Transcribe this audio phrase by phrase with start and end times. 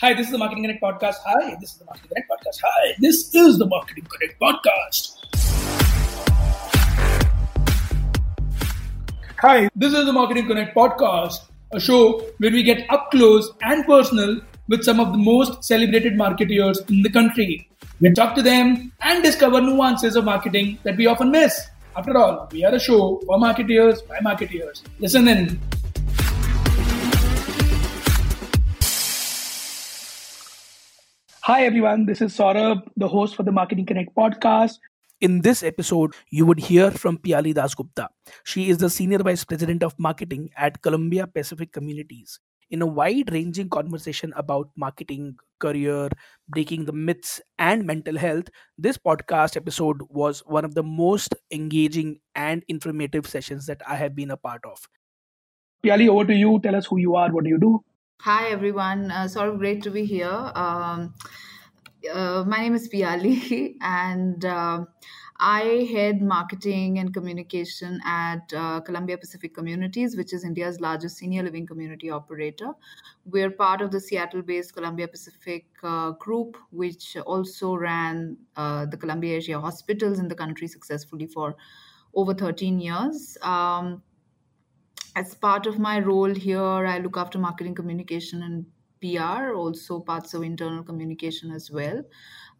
[0.00, 1.16] Hi, this is the Marketing Connect podcast.
[1.26, 2.58] Hi, this is the Marketing Connect podcast.
[2.64, 5.18] Hi, this is the Marketing Connect podcast.
[9.42, 11.40] Hi, this is the Marketing Connect podcast,
[11.72, 16.14] a show where we get up close and personal with some of the most celebrated
[16.14, 17.68] marketeers in the country.
[18.00, 21.68] We talk to them and discover nuances of marketing that we often miss.
[21.94, 24.80] After all, we are a show for marketeers by marketeers.
[24.98, 25.60] Listen in.
[31.50, 34.76] Hi everyone, this is Saurabh, the host for the Marketing Connect podcast.
[35.20, 38.06] In this episode, you would hear from Piali Dasgupta.
[38.44, 42.38] She is the Senior Vice President of Marketing at Columbia Pacific Communities.
[42.70, 46.10] In a wide ranging conversation about marketing, career,
[46.48, 48.48] breaking the myths, and mental health,
[48.78, 54.14] this podcast episode was one of the most engaging and informative sessions that I have
[54.14, 54.78] been a part of.
[55.84, 56.60] Piali, over to you.
[56.60, 57.82] Tell us who you are, what do you do?
[58.24, 59.10] Hi, everyone.
[59.10, 60.52] Uh, sort of great to be here.
[60.54, 61.14] Um,
[62.12, 64.84] uh, my name is Piali, and uh,
[65.38, 71.42] I head marketing and communication at uh, Columbia Pacific Communities, which is India's largest senior
[71.42, 72.72] living community operator.
[73.24, 78.98] We're part of the Seattle based Columbia Pacific uh, group, which also ran uh, the
[78.98, 81.56] Columbia Asia hospitals in the country successfully for
[82.12, 83.38] over 13 years.
[83.40, 84.02] Um,
[85.20, 88.64] as part of my role here, I look after marketing communication and
[89.02, 92.02] PR, also parts of internal communication as well.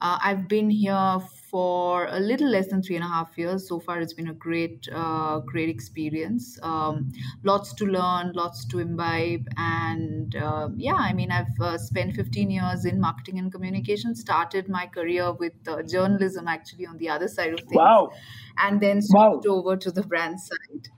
[0.02, 1.18] Uh, I've been here
[1.50, 3.68] for a little less than three and a half years.
[3.68, 6.58] So far, it's been a great, uh, great experience.
[6.62, 7.12] Um,
[7.44, 12.50] lots to learn, lots to imbibe, and uh, yeah, I mean, I've uh, spent 15
[12.50, 14.14] years in marketing and communication.
[14.14, 17.84] Started my career with uh, journalism, actually, on the other side of things.
[17.84, 18.10] Wow.
[18.58, 19.56] And then switched wow.
[19.56, 20.88] over to the brand side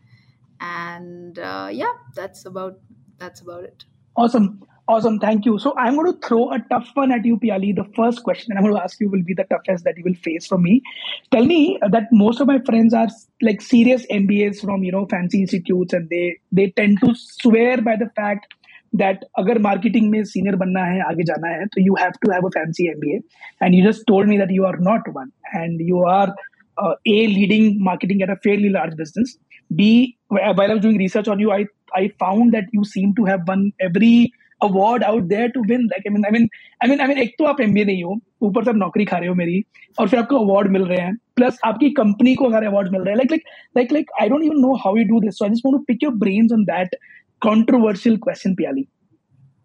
[0.62, 2.78] and uh, yeah that's about
[3.18, 3.84] that's about it.
[4.16, 4.62] Awesome.
[4.88, 5.18] Awesome.
[5.20, 5.58] Thank you.
[5.58, 8.64] So i'm going to throw a tough one at you piali the first question i'm
[8.64, 10.83] going to ask you will be the toughest that you will face from me.
[11.30, 13.08] Tell me that most of my friends are
[13.50, 17.96] like serious mbas from you know fancy institutes and they they tend to swear by
[17.96, 18.55] the fact
[19.02, 22.48] that agar marketing mein senior banna hai aage jana hai so you have to have
[22.50, 23.20] a fancy mba
[23.61, 25.30] and you just told me that you are not one.
[25.61, 26.34] And you are
[26.79, 29.39] uh, a leading marketing at a fairly large business
[29.74, 33.24] B, while I was doing research on you, I I found that you seem to
[33.24, 35.88] have won every award out there to win.
[35.92, 36.48] Like I mean, I mean,
[36.80, 38.18] I mean, I mean, एक तो आप MBA नहीं हो
[38.48, 39.62] ऊपर से आप नौकरी खा रहे हो मेरी
[40.00, 43.11] और फिर आपको अवार्ड मिल रहे हैं प्लस आपकी कंपनी को सारे अवार्ड मिल रहे
[43.11, 43.42] हैं like like
[43.77, 45.84] like like I don't even know how you do this so I just want to
[45.92, 46.96] pick your brains on that
[47.42, 48.84] controversial question piali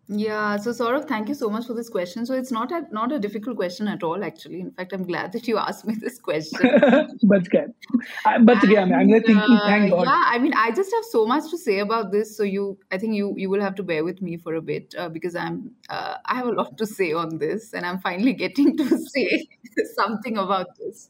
[0.09, 2.25] yeah, so Saurabh, thank you so much for this question.
[2.25, 4.61] So it's not a not a difficult question at all, actually.
[4.61, 6.59] In fact, I'm glad that you asked me this question.
[7.23, 7.73] but good.
[8.23, 10.05] But again, I'm thinking, uh, thank God.
[10.05, 12.37] Yeah, I mean, I just have so much to say about this.
[12.37, 14.95] So you, I think you you will have to bear with me for a bit
[14.97, 18.33] uh, because I'm uh, I have a lot to say on this, and I'm finally
[18.45, 19.47] getting to say
[19.97, 21.09] something about this.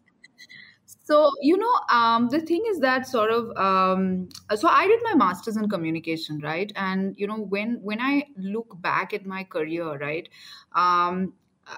[1.07, 5.13] So, you know, um, the thing is that sort of, um, so I did my
[5.15, 6.69] master's in communication, right?
[6.75, 10.27] And, you know, when, when I look back at my career, right,
[10.75, 11.31] um,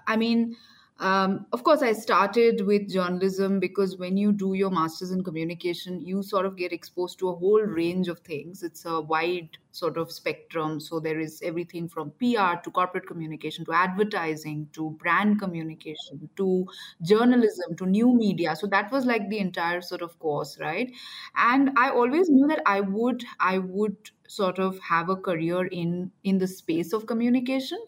[0.08, 0.56] I mean,
[1.00, 6.02] um, of course, I started with journalism because when you do your master's in communication,
[6.02, 8.64] you sort of get exposed to a whole range of things.
[8.64, 10.82] It's a wide sort of spectrum.
[10.82, 16.68] So there is everything from PR to corporate communication to advertising to brand communication to
[17.02, 18.58] journalism to new media.
[18.58, 20.92] So that was like the entire sort of course, right?
[21.38, 26.12] And I always knew that I would, I would sort of have a career in
[26.24, 27.80] in the space of communication.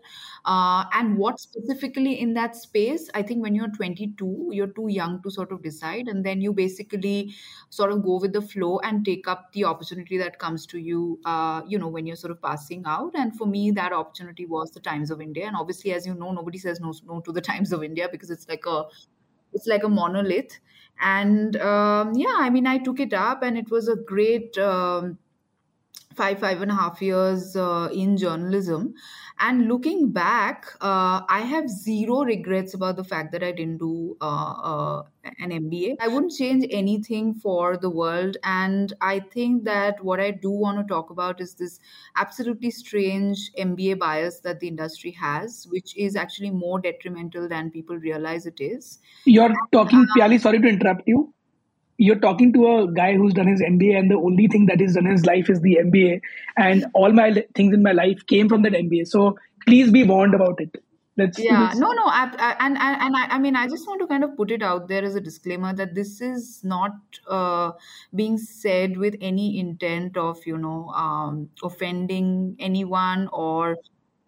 [0.44, 5.22] Uh, and what specifically in that space i think when you're 22 you're too young
[5.22, 6.07] to sort of decide.
[6.07, 7.35] And then you basically
[7.69, 11.19] sort of go with the flow and take up the opportunity that comes to you
[11.25, 13.12] uh, you know when you're sort of passing out.
[13.13, 15.46] And for me that opportunity was the times of india.
[15.46, 18.31] And obviously as you know nobody says no, no to the times of india because
[18.31, 18.84] it's like a
[19.53, 20.59] it's like a monolith.
[21.00, 25.18] And um, yeah i mean i took it up and it was a great um,
[26.16, 28.94] five five and a half years uh, in journalism.
[29.40, 34.16] And looking back uh, i have zero regrets about the fact that i didn't do
[34.22, 35.03] uh, uh
[35.40, 38.38] an mba i wouldn't change anything for the world.
[38.44, 41.80] And i think that what i do want to talk about is this
[42.18, 47.97] absolutely strange mba bias that the industry has which is actually more detrimental than people
[47.97, 49.00] realize it is.
[49.26, 51.34] You're talking piali sorry to interrupt you
[52.02, 54.96] you're talking to a guy who's done his MBA, and the only thing that he's
[54.96, 56.22] done in his life is the MBA,
[56.58, 59.08] and all my things in my life came from that MBA.
[59.08, 59.38] So
[59.68, 60.84] please be warned about it.
[61.18, 64.02] Let's, yeah, no, no, I, I, and and, and I, I, mean, I just want
[64.02, 66.94] to kind of put it out there as a disclaimer that this is not
[67.28, 67.74] uh,
[68.16, 73.78] being said with any intent of you know um, offending anyone or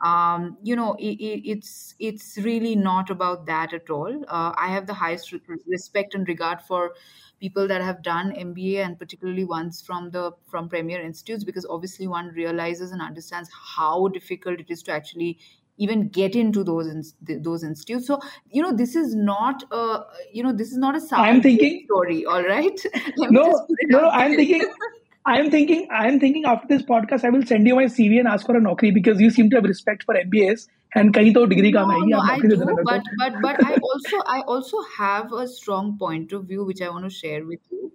[0.03, 4.23] um, you know it, it, it's it's really not about that at all.
[4.27, 6.93] Uh, i have the highest re- respect and regard for
[7.39, 12.07] people that have done mba and particularly ones from the from premier institutes because obviously
[12.07, 15.37] one realizes and understands how difficult it is to actually
[15.77, 18.07] even get into those in, those institutes.
[18.07, 18.19] So
[18.51, 20.01] you know this is not a
[20.31, 22.79] you know this is not a i'm thinking story all right?
[23.17, 24.61] No no i'm thinking
[25.25, 28.45] I'm thinking, I'm thinking after this podcast, I will send you my CV and ask
[28.45, 31.71] for a naukri because you seem to have respect for MBAs and kahin to degree
[31.71, 36.33] no, no, I do, but but but I also I also have a strong point
[36.33, 37.91] of view which I want to share with you,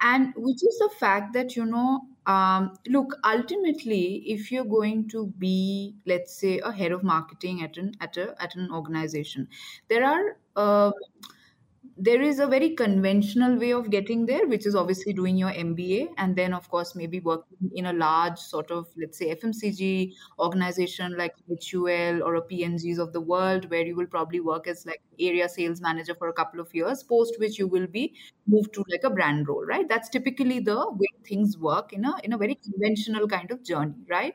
[0.00, 5.26] and which is the fact that you know, um, look, ultimately, if you're going to
[5.38, 9.48] be, let's say, a head of marketing at an at a at an organization,
[9.88, 10.36] there are.
[10.56, 10.90] Uh,
[12.00, 16.08] there is a very conventional way of getting there, which is obviously doing your MBA
[16.16, 21.16] and then, of course, maybe working in a large sort of, let's say, FMCG organization
[21.16, 25.02] like HUL or a P&Gs of the world, where you will probably work as like
[25.18, 28.14] area sales manager for a couple of years, post which you will be
[28.46, 29.88] moved to like a brand role, right?
[29.88, 34.04] That's typically the way things work in a in a very conventional kind of journey,
[34.08, 34.34] right?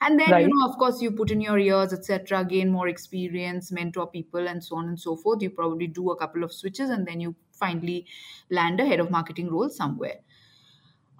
[0.00, 0.42] And then right.
[0.42, 4.46] you know of course you put in your years etc gain more experience mentor people
[4.46, 5.42] and so on and so forth.
[5.42, 8.06] You probably do a couple of switches and then you finally
[8.50, 10.20] land a head of marketing role somewhere.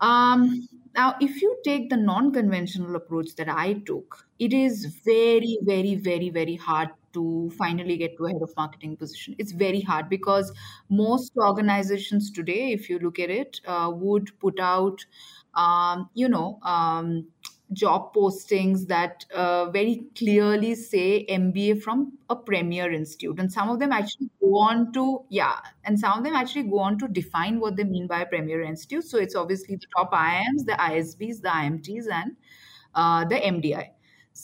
[0.01, 5.97] Um, now if you take the non-conventional approach that i took it is very very
[5.97, 9.35] very very hard to finally get to a head of marketing position.
[9.39, 10.53] It's very hard because
[10.89, 15.05] most organizations today if you look at it uh, would put out
[15.55, 17.27] um, you know um,
[17.73, 23.39] job postings that uh, very clearly say MBA from a premier institute.
[23.39, 26.79] And some of them actually go on to, yeah, and some of them actually go
[26.79, 29.05] on to define what they mean by a premier institute.
[29.05, 32.37] So it's obviously the top IIMs, the ISBs, the IMTs, and
[32.95, 33.89] uh, the MDI.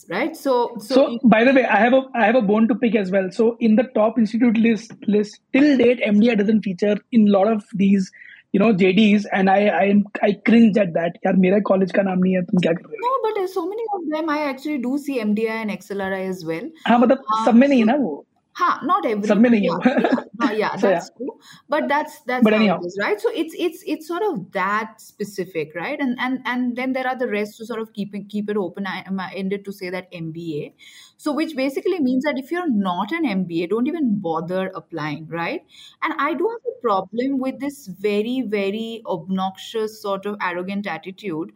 [0.09, 0.35] Right.
[0.35, 2.97] So, so, so by the way, I have a I have a bone to pick
[2.97, 3.29] as well.
[3.31, 7.47] So in the top institute list list till date, MDI doesn't feature in a lot
[7.47, 8.11] of these
[8.55, 12.03] you know JDs and I I am I cringe at that यार मेरा college का
[12.09, 14.39] नाम नहीं है तुम क्या कर रहे हो No but so many of them I
[14.51, 17.85] actually do see MDI and XLRI as well हाँ मतलब uh, सब में नहीं है
[17.85, 18.13] ना वो
[18.55, 20.29] huh, not every submitting yeah, it.
[20.41, 21.17] yeah, yeah so, that's yeah.
[21.17, 21.39] true.
[21.67, 22.79] But that's that's but anyhow.
[22.99, 23.19] Right.
[23.19, 25.99] So it's it's it's sort of that specific, right?
[25.99, 28.57] And and and then there are the rest to sort of keep it keep it
[28.57, 28.87] open
[29.35, 30.73] ended to say that MBA.
[31.17, 35.61] So which basically means that if you're not an MBA, don't even bother applying, right?
[36.01, 41.51] And I do have a problem with this very very obnoxious sort of arrogant attitude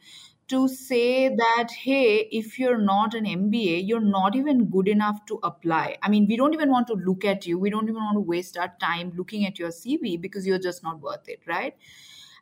[0.50, 5.40] to say that hey if you're not an mba you're not even good enough to
[5.44, 5.98] apply.
[6.02, 7.60] I mean we don't even want to look at you.
[7.60, 10.84] We don't even want to waste our time looking at your cv because you're just
[10.84, 11.76] not worth it right?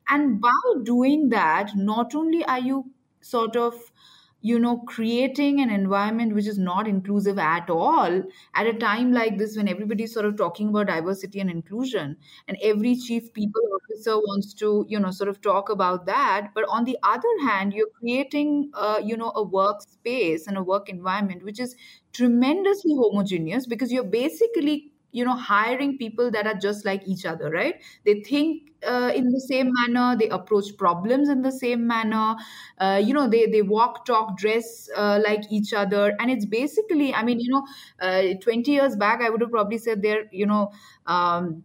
[0.09, 0.51] And by
[0.83, 3.91] doing that not only are you sort of
[4.41, 8.21] you know creating an environment which is not inclusive at all
[8.55, 12.15] at a time like this when everybody's sort of talking about diversity and inclusion
[12.47, 16.51] and every chief people officer wants to you know sort of talk about that.
[16.53, 20.89] But on the other hand you're creating uh, you know a workspace and a work
[20.89, 21.75] environment which is
[22.13, 27.49] tremendously homogeneous because you're basically you know hiring people that are just like each other
[27.49, 27.81] right?
[28.05, 32.35] They think uh, in the same manner they approach problems in the same manner
[32.79, 36.13] uh, you know they they walk talk dress uh, like each other.
[36.19, 37.65] And it's basically i mean you know
[38.01, 40.71] uh, 20 years back i would have probably said they're you know
[41.05, 41.63] um,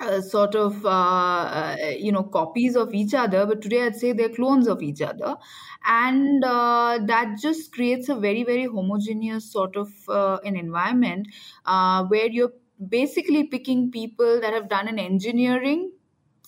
[0.00, 4.12] uh, sort of uh, uh, you know copies of each other but today i'd say
[4.12, 5.36] they're clones of each other
[5.86, 11.28] and uh, that just creates a very very homogeneous sort of uh, an environment
[11.66, 12.52] uh, where you're
[12.88, 15.90] basically picking people that have done an engineering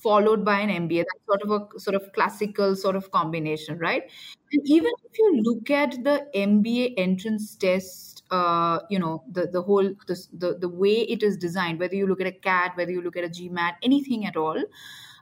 [0.06, 0.98] followed by an MBA.
[0.98, 4.04] That's sort of a sort of classical sort of combination, right?
[4.52, 9.62] And even if you look at the MBA entrance test uh, you know the the
[9.62, 12.90] whole the, the the way it is designed whether you look at a cat whether
[12.90, 14.62] you look at a gmat anything at all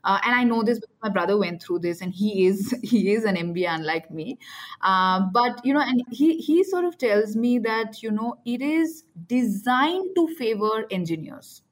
[0.05, 3.13] uh, and I know this because my brother went through this, and he is he
[3.13, 4.39] is an MBA unlike me.
[4.83, 8.61] Uh, but you know, and he he sort of tells me that you know it
[8.61, 11.63] is designed to favor engineers.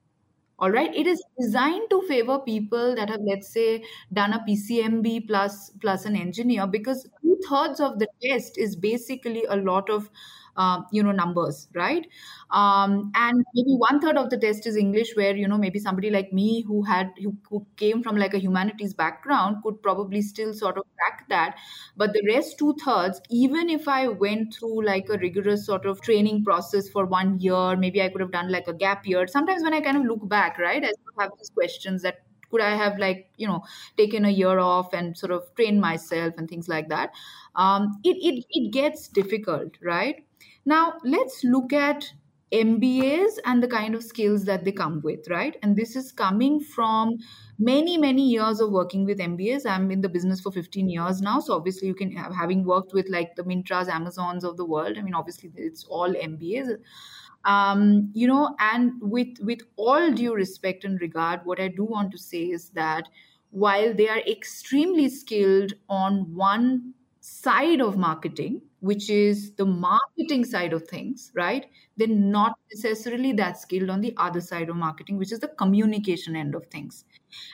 [0.59, 5.27] All right, it is designed to favor people that have, let's say, done a PCMB
[5.27, 10.09] plus plus an engineer because two thirds of the test is basically a lot of
[10.57, 12.07] uh, you know numbers right?
[12.51, 16.11] Um, and maybe one third of the test is english where you know maybe somebody
[16.11, 20.53] like me who had who, who came from like a humanities background could probably still
[20.53, 21.57] sort of crack that.
[21.97, 26.01] But the rest two thirds even if i went through like a rigorous sort of
[26.03, 29.27] training process for one year maybe i could have done like a gap year.
[29.27, 30.93] Sometimes when i kind of look back right i
[31.23, 32.19] have these questions that
[32.51, 33.63] could i have like you know
[33.97, 37.11] taken a year off and sort of train myself and things like that.
[37.55, 40.25] Um, it, it it gets difficult right
[40.65, 42.13] Now, let's look at
[42.53, 45.57] MBAs and the kind of skills that they come with, right?
[45.63, 47.17] And this is coming from
[47.59, 49.65] many, many years of working with MBAs.
[49.65, 51.41] I'm in the business for 15 years now.
[51.41, 54.99] So obviously you can have, having worked with like the Myntras, Amazons of the world.
[54.99, 56.77] I mean, obviously it's all MBAs.
[57.45, 62.13] Um, you know, and with with all due respect and regard, what I do want
[62.13, 63.09] to say is that
[63.51, 70.73] while they are extremely skilled on one side of marketing, which is the marketing side
[70.73, 71.67] of things, right?
[71.97, 76.35] They're not necessarily that skilled on the other side of marketing, which is the communication
[76.37, 77.05] end of things.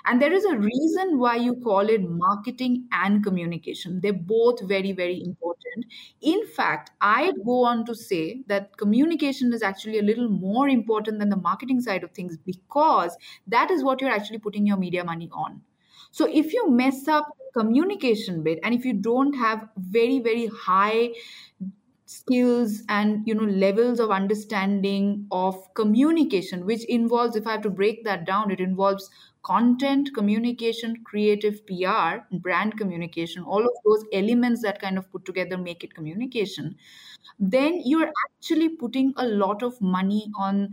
[0.07, 4.01] And there is a reason why you call it marketing and communication.
[4.01, 5.87] They're both very, very important.
[6.21, 11.19] In fact, I'd go on to say that communication is actually a little more important
[11.19, 13.17] than the marketing side of things because
[13.47, 15.63] that is what you're actually putting your media money on.
[16.11, 21.11] So if you mess up communication bit and if you don't have very very high
[22.07, 27.71] skills and you know levels of understanding of communication which involves if i have to
[27.71, 29.11] break that down it involves
[29.43, 35.59] content communication creative pr brand communication all of those elements that kind of put together
[35.59, 36.75] make it communication
[37.39, 40.69] then you're actually putting a lot of money on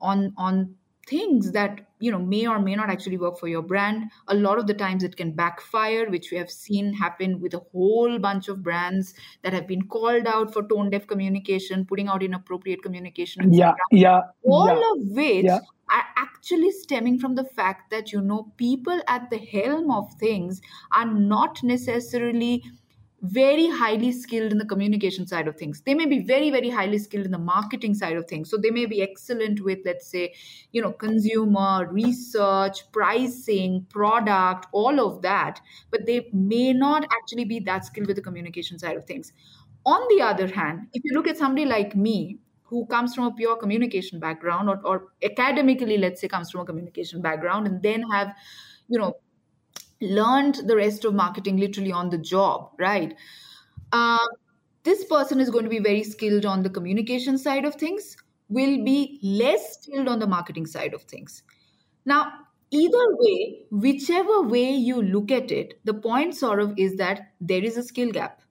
[0.00, 0.74] on on
[1.10, 4.58] things that you know may or may not actually work for your brand a lot
[4.58, 8.48] of the times it can backfire which we have seen happen with a whole bunch
[8.48, 9.12] of brands
[9.42, 14.20] that have been called out for tone deaf communication putting out inappropriate communication yeah yeah
[14.44, 15.58] all yeah, of which yeah.
[15.90, 20.60] are actually stemming from the fact that you know people at the helm of things
[20.92, 22.62] are not necessarily
[23.22, 25.82] very highly skilled in the communication side of things.
[25.82, 28.48] They may be very very highly skilled in the marketing side of things.
[28.50, 30.34] So they may be excellent with let's say
[30.72, 35.60] you know consumer research pricing product all of that
[35.90, 39.32] but they may not actually be that skilled with the communication side of things.
[39.84, 43.34] On the other hand if you look at somebody like me who comes from a
[43.34, 48.02] pure communication background or, or academically let's say comes from a communication background and then
[48.10, 48.34] have
[48.88, 49.14] you know
[50.00, 53.14] learned the rest of marketing literally on the job, right?
[53.92, 54.26] Uh,
[54.84, 58.16] this person is going to be very skilled on the communication side of things,
[58.48, 61.42] will be less skilled on the marketing side of things.
[62.04, 62.32] Now,
[62.70, 67.62] either way, whichever way you look at it, the point sort of is that there
[67.62, 68.42] is a skill gap,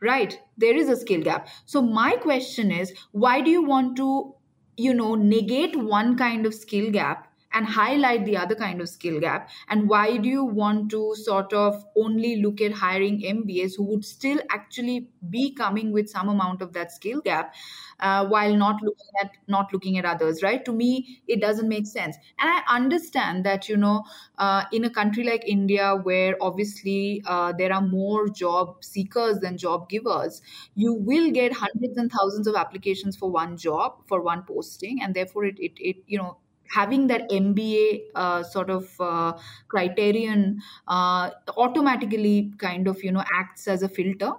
[0.00, 0.38] right?
[0.56, 1.48] There is a skill gap.
[1.66, 4.34] So, my question is why do you want to,
[4.76, 9.20] you know, negate one kind of skill gap and highlight the other kind of skill
[9.20, 9.50] gap?
[9.68, 14.04] And why do you want to sort of only look at hiring mbas who would
[14.04, 17.54] still actually be coming with some amount of that skill gap
[18.00, 20.64] uh, while not looking at not looking at others right?
[20.64, 22.16] To me it doesn't make sense.
[22.38, 24.04] And i understand that you know
[24.38, 29.56] uh, in a country like india where obviously uh, there are more job seekers than
[29.56, 30.40] job givers
[30.74, 35.14] you will get hundreds and thousands of applications for one job for one posting and
[35.14, 36.38] therefore it, it, it you know
[36.72, 39.38] having that MBA uh, sort of uh,
[39.68, 44.32] criterion uh, automatically kind of you know acts as a filter.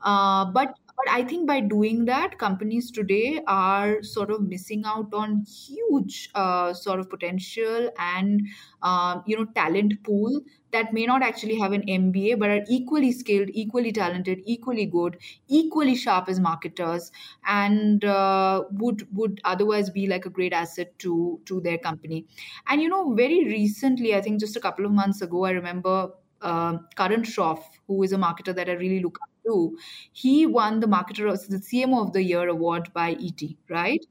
[0.00, 5.12] Uh, but but I think by doing that, companies today are sort of missing out
[5.12, 8.42] on huge uh, sort of potential and
[8.82, 10.40] um, you know talent pool
[10.70, 15.18] that may not actually have an MBA but are equally skilled, equally talented, equally good,
[15.48, 17.10] equally sharp as marketers,
[17.46, 22.26] and uh, would would otherwise be like a great asset to to their company.
[22.68, 26.12] And you know, very recently, I think just a couple of months ago, I remember
[26.40, 29.76] uh, Karan Shroff, who is a marketer that I really look up to,
[30.12, 34.04] he won the marketer of the CMO of the year award by ET, right?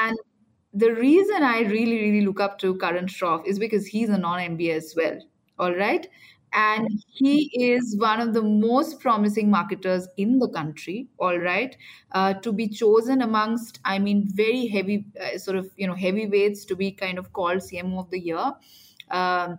[0.00, 0.18] And
[0.74, 4.40] the reason I really, really look up to Karan Shroff is because he's a non
[4.40, 5.18] MBA as well
[5.58, 6.06] all right?
[6.52, 11.76] And he is one of the most promising marketers in the country all right?
[12.12, 16.64] Uh, to be chosen amongst i mean very heavy uh, sort of you know heavyweights
[16.66, 18.52] to be kind of called cmo of the year.
[19.10, 19.58] Um,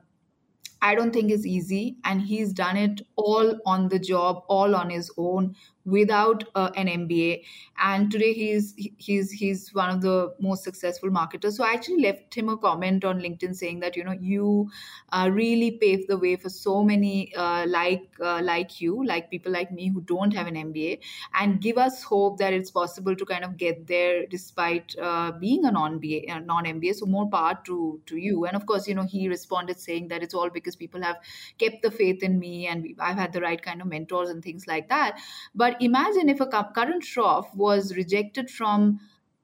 [0.81, 4.89] I don't think is easy, and he's done it all on the job, all on
[4.89, 5.55] his own,
[5.89, 7.43] without uh, an MBA.
[7.81, 11.57] And today he's he's he's one of the most successful marketers.
[11.57, 14.69] So I actually left him a comment on LinkedIn saying that you know you
[15.11, 19.51] uh, really paved the way for so many uh, like uh, like you, like people
[19.51, 20.99] like me who don't have an MBA,
[21.33, 25.65] and give us hope that it's possible to kind of get there despite uh, being
[25.65, 26.95] a non MBA, non MBA.
[26.95, 28.45] So more power to to you.
[28.45, 31.17] And of course, you know he responded saying that it's all because people have
[31.57, 34.67] kept the faith in me and I've had the right kind of mentors and things
[34.67, 35.19] like that.
[35.55, 38.99] But imagine if a Karan Shroff was rejected from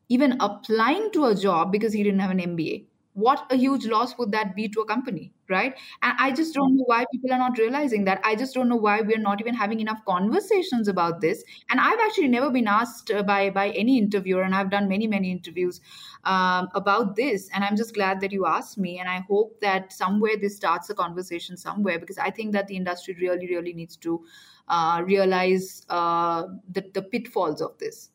[0.10, 4.18] even applying to a job because he didn't have an MBA, what a huge loss
[4.18, 5.76] would that be to a company right?
[6.02, 8.20] And i just don't know why people are not realizing that.
[8.24, 11.44] I just don't know why we're not even having enough conversations about this.
[11.70, 15.08] And i've actually never been asked uh, by by any interviewer and i've done many
[15.08, 15.82] many interviews
[16.24, 17.50] um, about this.
[17.54, 19.00] And i'm just glad that you asked me.
[19.00, 22.76] And i hope that somewhere this starts a conversation somewhere because i think that the
[22.76, 24.26] industry really really needs to
[24.68, 28.10] uh, realize uh, the, the pitfalls of this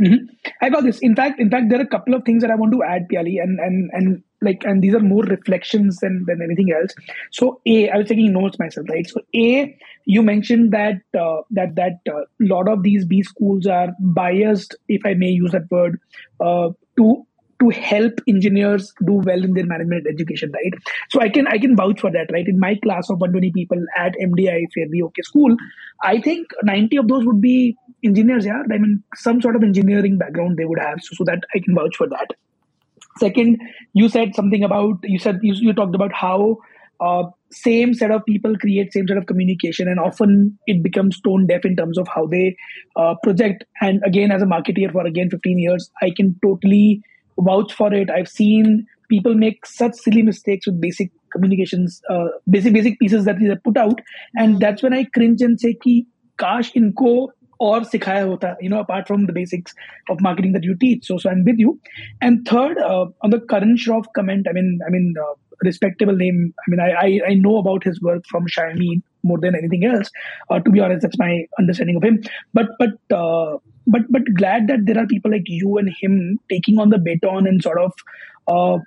[0.00, 0.26] Mm-hmm.
[0.60, 0.98] I got this.
[0.98, 3.08] In fact, in fact, there are a couple of things that I want to add,
[3.10, 6.92] Piali, and and and like, and these are more reflections than than anything else.
[7.32, 9.08] So, a, I was taking notes myself, right?
[9.08, 13.66] So, a, you mentioned that uh, that that a uh, lot of these B schools
[13.66, 15.98] are biased, if I may use that word,
[16.40, 17.26] uh, to
[17.60, 20.72] to help engineers do well in their management education, right?
[21.10, 22.46] So I can I can vouch for that, right?
[22.46, 25.56] In my class of 120 people at MDI Fairview OK School,
[26.02, 28.62] I think 90 of those would be engineers, yeah.
[28.70, 31.74] I mean, some sort of engineering background they would have, so, so that I can
[31.74, 32.28] vouch for that.
[33.18, 33.60] Second,
[33.94, 36.58] you said something about you said you, you talked about how
[37.00, 41.46] uh, same set of people create same set of communication, and often it becomes tone
[41.46, 42.56] deaf in terms of how they
[42.96, 43.64] uh, project.
[43.80, 47.02] And again, as a marketeer for again 15 years, I can totally
[47.38, 48.10] vouch for it.
[48.10, 53.38] I've seen people make such silly mistakes with basic communications, uh, basic basic pieces that
[53.38, 54.00] they put out,
[54.34, 56.06] and that's when I cringe and say, "Ki
[56.38, 57.28] kash inko
[57.58, 59.74] or sikhaya hota you know apart from the basics
[60.10, 61.06] of marketing that you teach.
[61.06, 61.78] So so i'm with you.
[62.20, 66.52] And third uh, on the karan shroff comment i mean i mean uh, respectable name
[66.66, 70.10] i mean I, I, I know about his work from Xiaomi more than anything else.
[70.50, 72.22] Uh, to be honest that's my understanding of him.
[72.52, 76.78] But but uh, but but glad that there are people like you and him taking
[76.78, 77.92] on the baton and sort of
[78.48, 78.78] uh,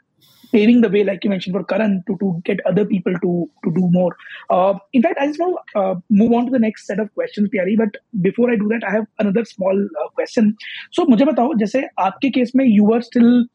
[0.52, 3.74] paving the way, like you mentioned, for Karan to, to get other people to to
[3.74, 4.16] do more.
[4.50, 7.14] Uh, in fact, I just want to uh, move on to the next set of
[7.14, 7.78] questions, Piali.
[7.78, 10.56] But before I do that, I have another small uh, question.
[10.92, 13.46] So, मुझे बताओ जैसे आपके case में you were still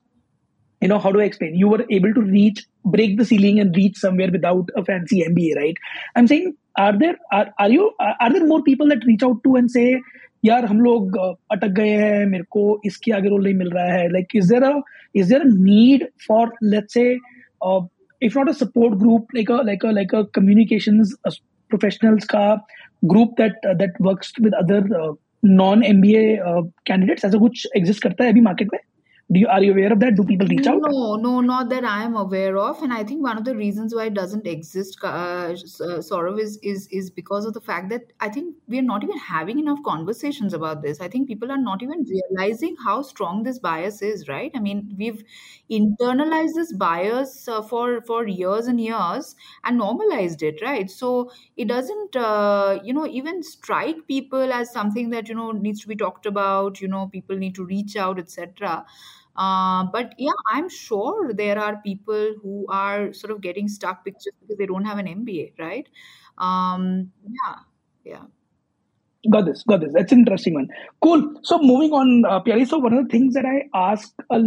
[0.82, 2.58] you know how do i explain you were able to reach
[2.94, 5.78] break the ceiling and reach somewhere without a fancy mba right
[6.14, 6.50] i'm saying
[6.80, 9.90] are there are you are there more people that reach out to and say
[10.44, 11.16] यार हम लोग
[11.52, 14.82] अटक गए हैं मेरे को इसके आगे रोल नहीं मिल रहा है like is there
[15.16, 17.10] is there need for let's say
[18.22, 22.46] if not a support group like like like a communication professionals का
[23.04, 26.36] group that that works with other non M B A
[26.86, 28.78] candidates ऐसा कुछ exist करता है अभी market में?
[29.32, 30.16] Do you are you aware of that?
[30.16, 30.82] Do people reach out?
[30.82, 32.82] No no not that i am aware of.
[32.82, 36.58] And i think one of the reasons why it doesn't exist uh, sort of is
[36.62, 39.78] is is because of the fact that i think we are not even having enough
[39.84, 41.00] conversations about this.
[41.00, 44.50] I think people are not even realizing how strong this bias is right?
[44.54, 45.24] I mean we've
[45.70, 49.34] internalized this bias uh, for for years and years
[49.64, 50.90] and normalized it right?
[50.90, 55.80] So it doesn't uh, you know even strike people as something that you know needs
[55.80, 58.84] to be talked about you know people need to reach out etc
[59.36, 64.26] uh, but yeah, I'm sure there are people who are sort of getting stuck because
[64.58, 65.88] they don't have an MBA, right?
[66.38, 67.54] Um, yeah,
[68.04, 68.22] yeah.
[69.30, 69.92] Got this, got this.
[69.94, 70.68] That's an interesting one.
[71.02, 71.34] Cool.
[71.42, 72.66] So moving on, uh, Piali.
[72.68, 74.38] So one of the things that I ask, uh,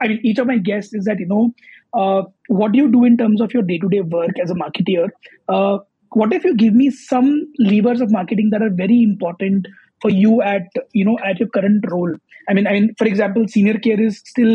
[0.00, 1.52] I mean, each of my guests is that you know,
[1.92, 5.08] uh, what do you do in terms of your day-to-day work as a marketeer?
[5.48, 5.78] Uh,
[6.10, 9.66] what if you give me some levers of marketing that are very important
[10.04, 12.14] for you at you know at your current role
[12.48, 14.54] i mean i mean for example senior care is still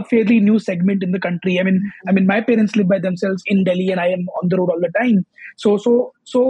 [0.00, 2.98] a fairly new segment in the country i mean i mean my parents live by
[3.06, 5.24] themselves in delhi and i am on the road all the time
[5.64, 5.94] so so
[6.34, 6.42] so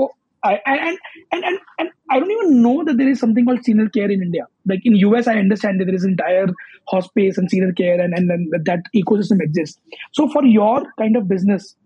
[0.42, 0.98] I, and,
[1.32, 4.22] and and and I don't even know that there is something called senior care in
[4.22, 4.46] India.
[4.66, 6.46] Like in US, I understand that there is entire
[6.88, 9.78] hospice and senior care, and and, and that ecosystem exists.
[10.12, 11.76] So for your kind of business,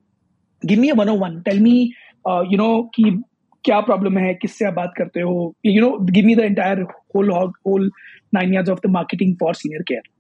[0.65, 1.43] give me a 101.
[1.43, 1.97] Tell me,
[2.27, 3.21] uh, you know, कि
[3.66, 5.34] क्या problem है किससे आप बात करते हो
[5.66, 6.82] you know give me the entire
[7.16, 7.92] whole whole
[8.34, 10.18] nine years of the marketing for senior care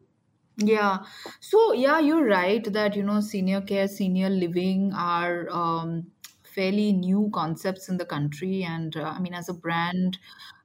[0.57, 1.03] Yeah.
[1.39, 6.07] So, yeah, you're right that, you know, senior care, senior living are um,
[6.55, 8.63] fairly new concepts in the country.
[8.63, 10.17] And uh, I mean, as a brand,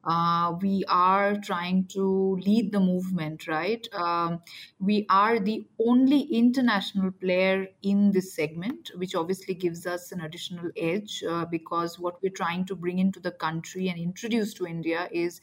[0.03, 3.85] uh, we are trying to lead the movement, right?
[3.93, 4.41] Um,
[4.79, 10.71] we are the only international player in this segment, which obviously gives us an additional
[10.77, 15.09] edge uh, because what we're trying to bring into the country and introduce to India
[15.11, 15.41] is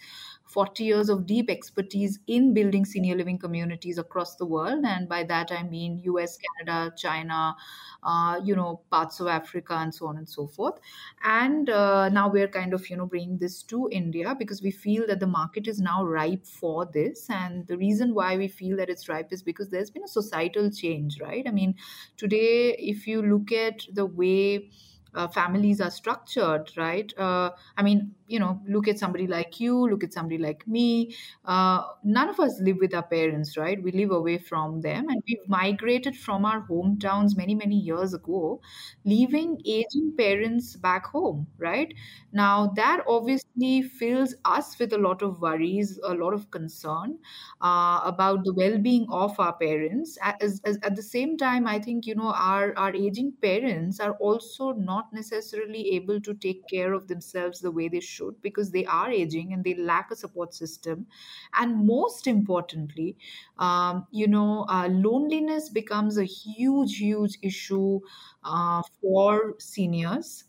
[0.57, 4.85] 40 years of deep expertise in building senior living communities across the world.
[4.87, 7.55] And by that, I mean US, Canada, China,
[8.03, 10.79] uh, you know, parts of Africa, and so on and so forth.
[11.25, 15.07] And uh, now we're kind of, you know, bringing this to India because we feel
[15.09, 17.29] that the market is now ripe for this.
[17.29, 20.71] And the reason why we feel that it's ripe is because there's been a societal
[20.71, 21.47] change, right?
[21.47, 21.75] I mean,
[22.17, 24.71] today, if you look at the way
[25.15, 27.17] uh, families are structured, right?
[27.19, 31.15] Uh, I mean, you know look at somebody like you look at somebody like me.
[31.45, 33.83] Uh, none of us live with our parents right?
[33.83, 35.09] We live away from them.
[35.09, 38.61] And we've migrated from our hometowns many many years ago
[39.05, 41.93] leaving aging parents back home right?
[42.33, 47.19] Now that obviously fills us with a lot of worries a lot of concern
[47.61, 50.19] uh, about the well-being of our parents.
[50.23, 54.13] As, as, at the same time i think you know our our aging parents are
[54.19, 58.85] also not necessarily able to take care of themselves the way they should because they
[58.87, 61.07] are aging and they lack a support system.
[61.55, 63.17] And most importantly
[63.59, 68.01] um, you know uh, loneliness becomes a huge huge issue
[68.45, 70.45] uh, for seniors.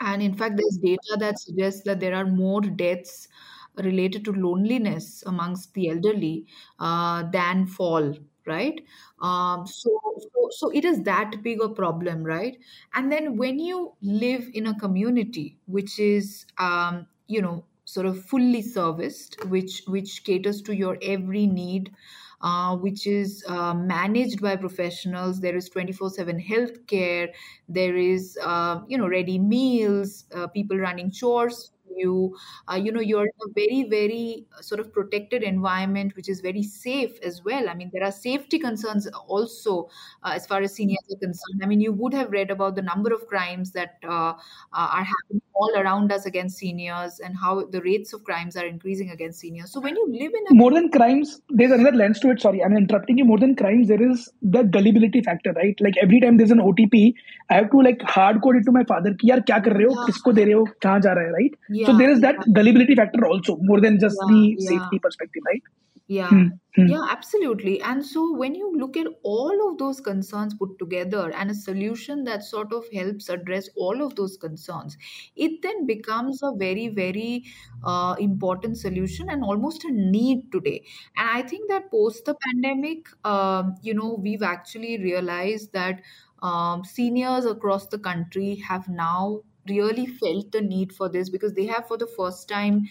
[0.00, 3.28] And in fact, there's data that suggests that there are more deaths
[3.76, 6.46] related to loneliness amongst the elderly
[6.78, 8.14] uh, than fall,
[8.46, 8.80] right?
[9.20, 12.58] Um, so, so, so it is that big a problem, right?
[12.94, 18.24] And then when you live in a community which is, um, you know, sort of
[18.24, 21.92] fully serviced, which which caters to your every need,
[22.40, 25.40] uh, which is uh, managed by professionals.
[25.40, 27.28] There is 24 7 healthcare.
[27.68, 32.36] There is, uh, you know, ready meals, uh, people running chores you.
[32.70, 36.40] Uh, you know, you're in a very, very uh, sort of protected environment, which is
[36.40, 37.68] very safe as well.
[37.68, 39.88] I mean, there are safety concerns also
[40.22, 41.60] uh, as far as seniors are concerned.
[41.62, 44.34] I mean, you would have read about the number of crimes that uh, uh,
[44.72, 49.10] are happening all around us against seniors and how the rates of crimes are increasing
[49.10, 49.72] against seniors.
[49.72, 52.40] So when you live in a more than crimes, there's another lens to it.
[52.40, 53.24] Sorry, I'm interrupting you.
[53.24, 55.76] More than crimes, there is the gullibility factor, right?
[55.80, 57.14] Like every time there's an OTP,
[57.50, 59.14] I have to like hard code it to my father.
[59.14, 59.94] Ki, yaar, kya kar rahe ho?
[59.94, 60.06] Yeah.
[60.08, 60.66] Kisko de rahe ho?
[60.80, 61.32] Kahan ja raha?
[61.32, 61.54] Right?
[61.68, 65.42] Yeah, so there is that gullibility factor also, more than just yeah, the safety perspective,
[65.46, 65.62] right?
[66.06, 66.48] Yeah, hmm.
[66.76, 66.86] Hmm.
[66.86, 67.80] yeah, absolutely.
[67.80, 72.24] And so when you look at all of those concerns put together and a solution
[72.24, 74.98] that sort of helps address all of those concerns,
[75.34, 77.44] it then becomes a very, very
[77.84, 80.84] uh, important solution and almost a need today.
[81.16, 86.02] And I think that post the pandemic, um, you know, we've actually realized that
[86.42, 91.64] um, seniors across the country have now really felt the need for this because they
[91.64, 92.82] have for the first time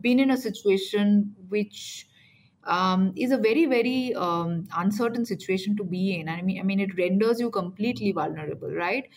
[0.00, 2.06] been in a situation which
[2.66, 6.28] um, is a very very um, uncertain situation to be in.
[6.28, 9.08] I mean, I mean, it renders you completely vulnerable, right?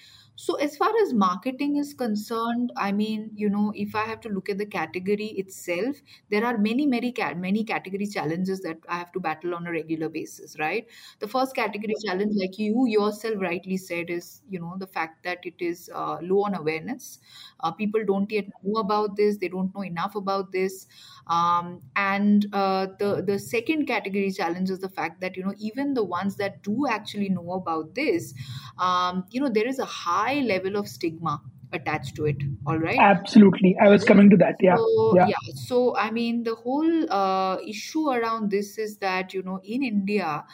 [0.42, 4.30] So as far as marketing is concerned, I mean, you know, if I have to
[4.30, 5.98] look at the category itself,
[6.30, 10.08] there are many, many, many category challenges that I have to battle on a regular
[10.08, 10.88] basis, right?
[11.20, 15.40] The first category challenge, like you yourself rightly said, is you know the fact that
[15.46, 17.20] it is uh, low on awareness.
[17.60, 19.38] Uh, people don't yet know about this.
[19.40, 20.88] They don't know enough about this.
[21.28, 25.94] Um, and uh, the the second category challenge is the fact that you know even
[25.96, 28.34] the ones that do actually know about this,
[28.78, 32.38] um, you know there is a high level of stigma attached to it.
[32.66, 32.98] All right.
[33.00, 37.12] absolutely i was coming to that yeah So yeah yeah, so I mean the whole
[37.12, 40.46] uh, issue around this is that you know in India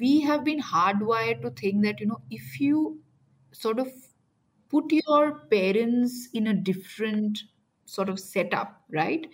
[0.00, 3.00] we have been hardwired to think that you know if you
[3.52, 3.88] sort of
[4.68, 7.38] put your parents in a different
[7.86, 9.26] sort of setup, right?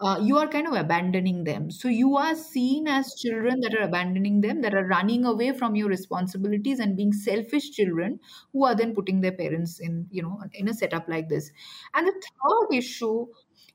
[0.00, 1.70] Uh, you are kind of abandoning them.
[1.70, 5.74] So you are seen as children that are abandoning them, that are running away from
[5.76, 8.18] your responsibilities and being selfish children
[8.52, 11.50] who are then putting their parents in, you know, in a setup like this.
[11.92, 13.26] And the third issue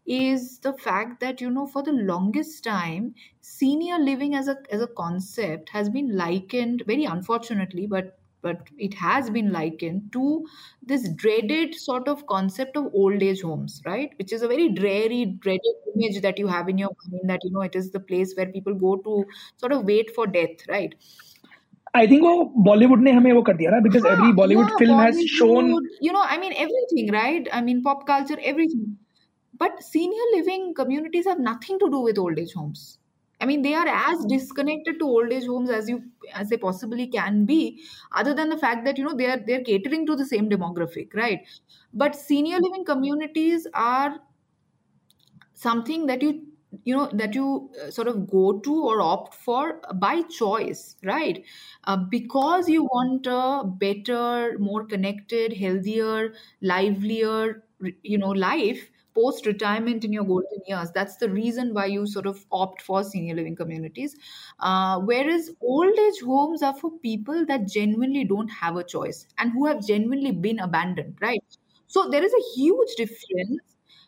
[0.08, 4.80] is the fact that you know for the longest time senior living as a as
[4.82, 10.47] a concept has been likened very unfortunately but but it has been likened to
[10.83, 15.25] this dreaded sort of concept of old age homes right which is a very dreary
[15.27, 18.35] dreaded image that you have in your mind that you know it is the place
[18.37, 19.25] where people go to
[19.57, 20.95] sort of wait for death right
[21.95, 24.83] i think वो बॉलीवुड ने हमें वो कर दिया ना because every yeah bollywood yeah
[24.83, 28.85] film has shown bollywood you know i mean everything right i mean pop culture everything
[29.63, 32.85] but senior living communities have nothing to do with old age homes
[33.42, 35.98] i mean they are as disconnected to old age homes as you
[36.34, 39.64] as they possibly can be other than the fact that you know they are they're
[39.64, 41.42] catering to the same demographic right?
[41.94, 44.20] But senior living communities are
[45.54, 46.48] something that you
[46.84, 51.44] you know that you uh, sort of go to or opt for by choice right?
[51.86, 57.64] Uh, because you want a better more connected healthier livelier
[58.04, 60.92] you know life post retirement in your golden years.
[60.92, 64.16] That's the reason why you sort of opt for senior living communities.
[64.60, 69.52] Uh, whereas old age homes are for people that genuinely don't have a choice and
[69.52, 71.44] who have genuinely been abandoned right?
[71.88, 73.62] So there is a huge difference.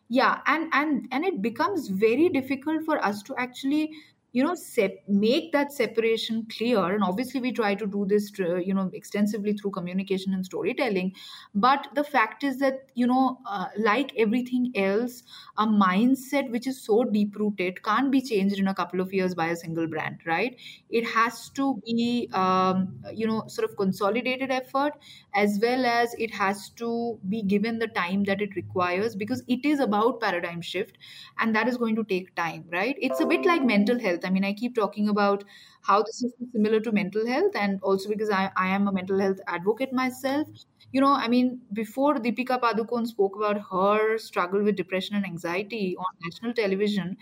[0.09, 3.91] Yeah and and and it becomes very difficult for us to actually
[4.33, 6.79] you know sep- make that separation clear.
[6.93, 11.13] And obviously we try to do this uh, you know extensively through communication and storytelling.
[11.55, 15.23] But the fact is that you know uh, like everything else
[15.57, 19.33] a mindset which is so deep rooted can't be changed in a couple of years
[19.35, 20.55] by a single brand right?
[20.89, 24.93] It has to be um, you know sort of consolidated effort
[25.33, 29.65] as well as it has to be given the time that it requires because it
[29.65, 30.97] is about paradigm shift
[31.39, 32.95] and that is going to take time right?
[32.99, 35.43] It's a bit like mental health i mean i keep talking about
[35.81, 39.19] how this is similar to mental health and also because i, I am a mental
[39.19, 40.47] health advocate myself
[40.91, 45.95] you know i mean before deepika padukone spoke about her struggle with depression and anxiety
[45.97, 47.17] on national television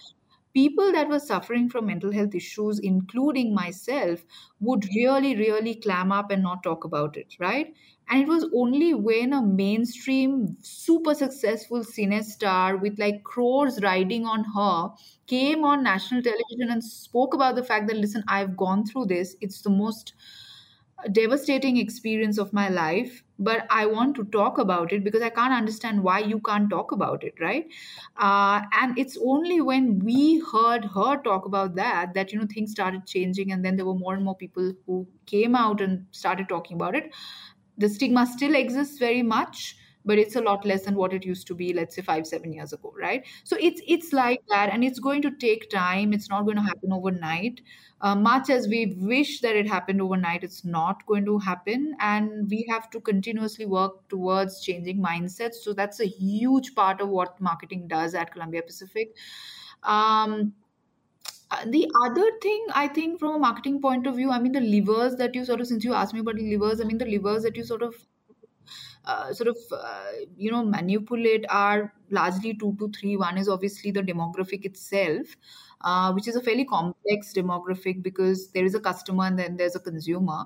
[0.53, 4.25] people that were suffering from mental health issues, including myself,
[4.59, 7.75] would really, really clam up and not talk about it, right?
[8.09, 14.25] And it was only when a mainstream, super successful cine star with like crores riding
[14.25, 14.95] on her
[15.27, 19.35] came on national television and spoke about the fact that, listen, I've gone through this.
[19.41, 20.13] It's the most
[21.11, 25.53] devastating experience of my life but i want to talk about it because i can't
[25.53, 27.67] understand why you can't talk about it right
[28.17, 32.71] uh, and it's only when we heard her talk about that that you know things
[32.71, 36.47] started changing and then there were more and more people who came out and started
[36.49, 37.13] talking about it
[37.77, 41.47] the stigma still exists very much but it's a lot less than what it used
[41.47, 43.25] to be let's say 5 7 years ago right?
[43.43, 46.13] So it's it's like that and it's going to take time.
[46.13, 47.61] It's not going to happen overnight.
[48.01, 52.49] Uh, much as we wish that it happened overnight it's not going to happen and
[52.49, 55.55] we have to continuously work towards changing mindsets.
[55.55, 59.15] So that's a huge part of what marketing does at columbia pacific.
[59.83, 60.53] Um,
[61.65, 65.15] the other thing I think from a marketing point of view, I mean the levers
[65.15, 67.43] that you sort of since you asked me about the levers, I mean the levers
[67.43, 67.95] that you sort of
[69.05, 73.15] uh, sort of uh, you know manipulate are largely two to three.
[73.17, 75.35] One is obviously the demographic itself,
[75.85, 79.75] uh, which is a fairly complex demographic because there is a customer and then there's
[79.75, 80.45] a consumer.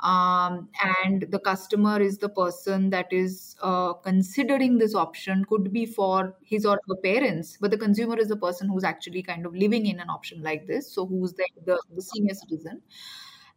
[0.00, 5.86] Um, and the customer is the person that is uh, considering this option, could be
[5.86, 9.54] for his or her parents, but the consumer is the person who's actually kind of
[9.54, 10.92] living in an option like this.
[10.92, 12.82] So, who's the, the, the senior citizen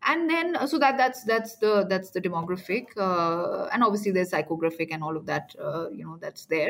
[0.03, 4.29] and then uh, so that that's that's the that's the demographic uh, and obviously there's
[4.31, 6.69] psychographic and all of that uh, you know that's there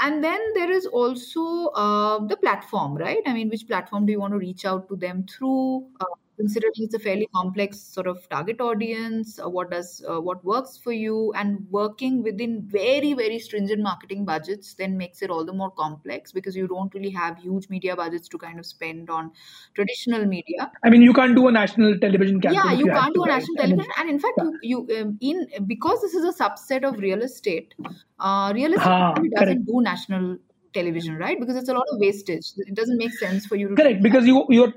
[0.00, 3.22] and then there is also uh, the platform right?
[3.26, 5.86] I mean which platform do you want to reach out to them through?
[6.00, 6.06] Uh,
[6.40, 10.76] considering it's a fairly complex sort of target audience uh, what does uh, what works
[10.84, 15.56] for you and working within very very stringent marketing budgets then makes it all the
[15.62, 19.30] more complex because you don't really have huge media budgets to kind of spend on
[19.74, 23.14] traditional media i mean you can't do a national television campaign yeah you, you can't
[23.14, 23.38] do a right?
[23.38, 24.44] national television I mean, and in fact yeah.
[24.62, 27.74] you, you um, in because this is a subset of real estate
[28.18, 29.66] uh, real estate Ah, doesn't correct.
[29.66, 30.38] do national
[30.72, 31.38] television right?
[31.40, 32.46] Because it's a lot of wastage.
[32.58, 34.72] It doesn't make sense for you to Correct, because you you're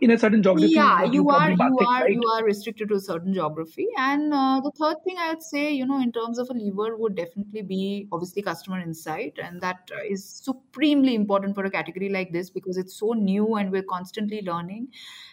[0.00, 0.72] in a certain geography.
[0.72, 2.12] yeah what you are you are right?
[2.12, 3.86] you are restricted to a certain geography.
[3.96, 7.14] And uh, the third thing i'd say you know in terms of a lever would
[7.16, 9.38] definitely be obviously customer insight.
[9.42, 13.70] And that uh, supremely important for a category like this because it's so new and
[13.72, 14.88] we're constantly learning.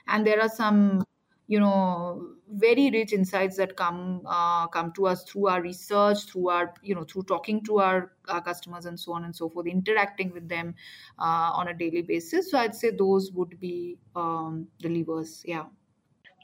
[0.07, 1.03] And there are some
[1.47, 6.49] you know very rich insights that come uh, come to us through our research through
[6.49, 9.67] our you know through talking to our, our customers and so on and so forth
[9.67, 10.73] interacting with them
[11.19, 15.65] uh, on a daily basis so i'd say those would be um, the levers yeah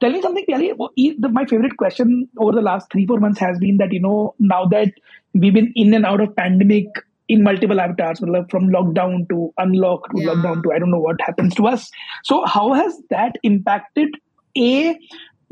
[0.02, 0.74] tell me something Piali.
[1.32, 4.66] my favorite question over the last three four months has been that you know now
[4.66, 4.92] that
[5.34, 6.88] we've been in and out of pandemic
[7.30, 10.30] in multiple avatars from lockdown to unlock to yeah.
[10.30, 11.90] lockdown to i don't know what happens to us
[12.24, 14.10] so how has that impacted
[14.58, 14.98] a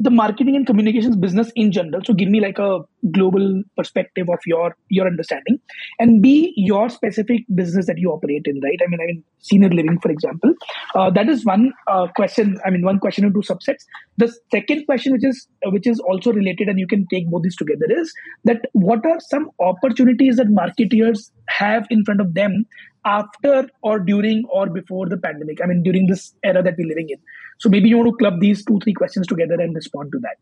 [0.03, 2.01] the marketing and communications business in general?
[2.03, 2.79] So give me like a
[3.11, 5.59] global perspective of your your understanding.
[5.99, 8.79] And B, your specific business that you operate in, right?
[8.83, 10.53] I mean, I mean, senior living, for example.
[10.95, 12.59] Uh, that is one uh, question.
[12.65, 13.85] I mean, one question into subsets.
[14.17, 17.55] The second question, which is which is also related, and you can take both these
[17.55, 18.13] together, is
[18.45, 22.65] that what are some opportunities that marketeers have in front of them
[23.05, 25.59] after or during or before the pandemic?
[25.63, 27.17] I mean, during this era that we're living in.
[27.59, 30.37] So maybe you want to club these two, three questions together and respond to that.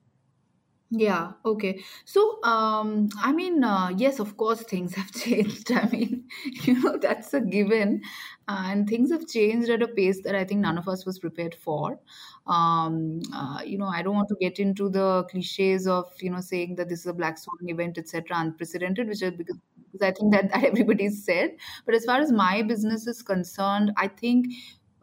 [0.92, 1.84] Yeah, okay.
[2.06, 5.72] So, um, I mean, uh, yes, of course, things have changed.
[5.72, 6.26] I mean,
[6.64, 8.02] you know, that's a given.
[8.48, 11.54] And things have changed at a pace that I think none of us was prepared
[11.54, 12.00] for.
[12.48, 16.42] Um, uh, you know, I don't want to get into the cliches of, you know,
[16.42, 19.58] saying that this is a black swan event, etc., unprecedented, which is because,
[19.92, 21.52] because I think that, that everybody's said.
[21.86, 24.48] But as far as my business is concerned, I think,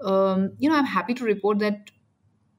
[0.01, 1.91] um, you know, I'm happy to report that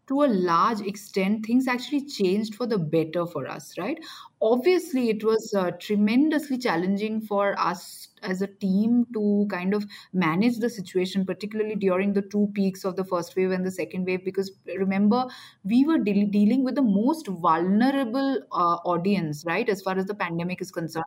[0.07, 3.99] to a large extent, things actually changed for the better for us, right?
[4.41, 10.59] Obviously, it was uh, tremendously challenging for us as a team to kind of manage
[10.59, 14.23] the situation, particularly during the two peaks of the first wave and the second wave.
[14.23, 15.25] Because remember,
[15.65, 20.15] we were de- dealing with the most vulnerable uh, audience, right, as far as the
[20.15, 21.05] pandemic is concerned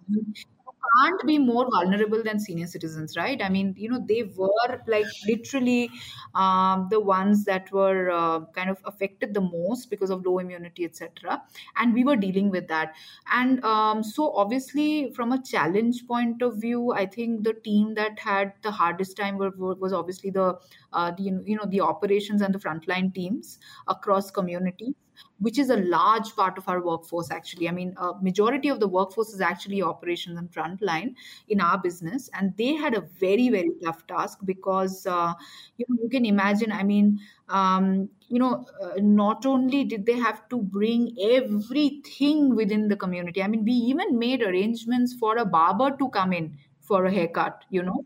[0.98, 3.42] can't be more vulnerable than senior citizens, right?
[3.42, 5.90] I mean, you know, they were like literally
[6.34, 10.84] um, the ones that were uh, kind of affected the most because of low immunity,
[10.84, 11.42] etc.
[11.76, 12.94] And we were dealing with that.
[13.32, 18.18] And um, so, obviously, from a challenge point of view, I think the team that
[18.18, 20.58] had the hardest time were, was obviously the,
[20.92, 24.94] uh, the you know the operations and the frontline teams across communities
[25.38, 27.68] which is a large part of our workforce actually.
[27.68, 31.14] I mean a majority of the workforce is actually operations and frontline
[31.48, 35.32] in our business and they had a very very tough task because uh,
[35.76, 40.18] you know you can imagine i mean um, you know uh, not only did they
[40.18, 45.44] have to bring everything within the community i mean we even made arrangements for a
[45.44, 48.04] barber to come in for a haircut you know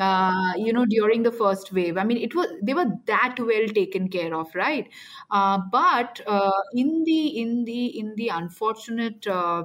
[0.00, 1.96] uh, you know during the first wave.
[1.96, 4.88] I mean it was they were that well taken care of right?
[5.30, 9.64] Uh, but uh, in the in the in the unfortunate uh,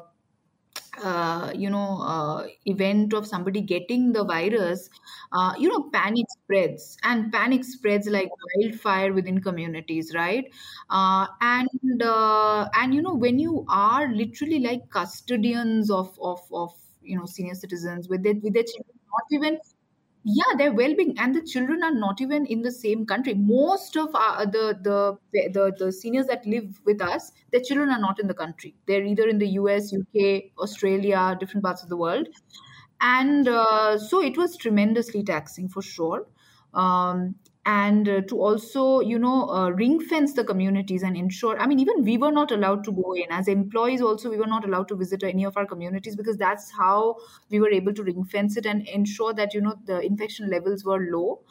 [1.03, 4.89] uh, you know uh, event of somebody getting the virus
[5.31, 6.97] uh, you know panic spreads.
[7.03, 10.45] And panic spreads like wildfire within communities right?
[10.89, 16.71] Uh, and uh, and you know when you are literally like custodians of of of
[17.01, 19.59] you know senior citizens with their with their children not even
[20.23, 23.33] yeah their well-being and the children are not even in the same country.
[23.33, 27.99] Most of our, the, the the the seniors that live with us their children are
[27.99, 28.75] not in the country.
[28.85, 32.27] They're either in the us uk australia different parts of the world.
[33.01, 36.27] And uh, so it was tremendously taxing for sure.
[36.73, 37.35] Um,
[37.69, 41.79] and uh, to also you know uh, ring fence the communities and ensure i mean
[41.83, 43.31] even we were not allowed to go in.
[43.31, 46.71] As employees also we were not allowed to visit any of our communities because that's
[46.71, 47.17] how
[47.49, 50.85] we were able to ring fence it and ensure that you know the infection levels
[50.85, 51.43] were low.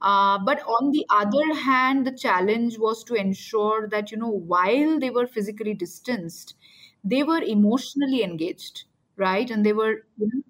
[0.00, 4.98] Uh, but on the other hand the challenge was to ensure that you know while
[5.00, 6.54] they were physically distanced
[7.02, 8.84] they were emotionally engaged
[9.16, 9.50] right?
[9.50, 10.42] And they were you know,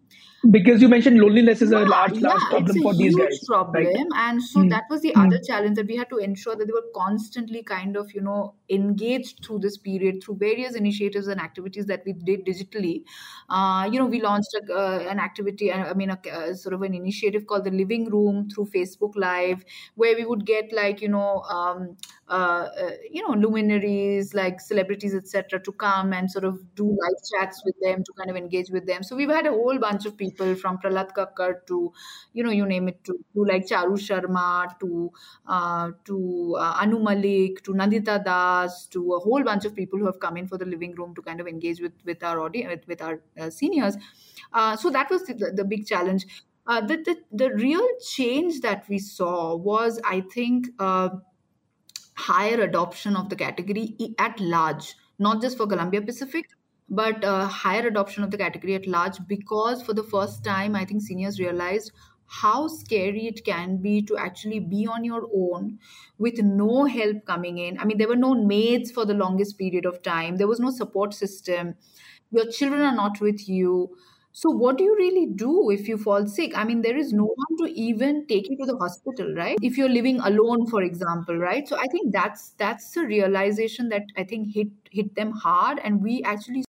[0.50, 3.84] because you mentioned loneliness is a large, yeah, large problem a for these guys, problem.
[3.84, 4.06] right?
[4.14, 4.68] And so Hmm.
[4.70, 5.14] that was the Hmm.
[5.14, 8.54] other challenge that we had to ensure that they were constantly kind of, you know,
[8.70, 13.02] engaged through this period through various initiatives and activities that we did digitally.
[13.48, 16.74] Uh, you know, we launched a, uh, an activity, uh, I mean, a, uh, sort
[16.74, 21.00] of an initiative called the Living Room through Facebook Live, where we would get like,
[21.00, 21.96] you know, um,
[22.28, 27.20] uh, uh, you know, luminaries like celebrities, etc., to come and sort of do live
[27.32, 29.02] chats with them to kind of engage with them.
[29.02, 31.92] So we've had a whole bunch of people from Prahlad Kakar to,
[32.32, 35.10] you know, you name it, to, to like Charu Sharma, to
[35.46, 40.06] uh, to uh, Anu Malik, to Nandita Das, to a whole bunch of people who
[40.06, 42.68] have come in for the living room to kind of engage with with our audience,
[42.70, 43.96] with, with our uh, seniors.
[44.52, 46.26] Uh, so that was the, the big challenge.
[46.66, 50.68] Uh, the, the the real change that we saw was, I think.
[52.18, 56.46] Higher adoption of the category at large, not just for Columbia Pacific,
[56.88, 60.84] but uh, higher adoption of the category at large because for the first time, I
[60.84, 61.92] think seniors realized
[62.26, 65.78] how scary it can be to actually be on your own
[66.18, 67.78] with no help coming in.
[67.78, 70.70] I mean, there were no maids for the longest period of time, there was no
[70.70, 71.74] support system.
[72.30, 73.96] Your children are not with you
[74.40, 76.56] so, what do you really do if you fall sick?
[76.56, 79.58] I mean, there is no one to even take you to the hospital, right?
[79.60, 81.66] If you're living alone, for example, right?
[81.66, 86.00] So, I think that's that's a realization that I think hit hit them hard, and
[86.00, 86.62] we actually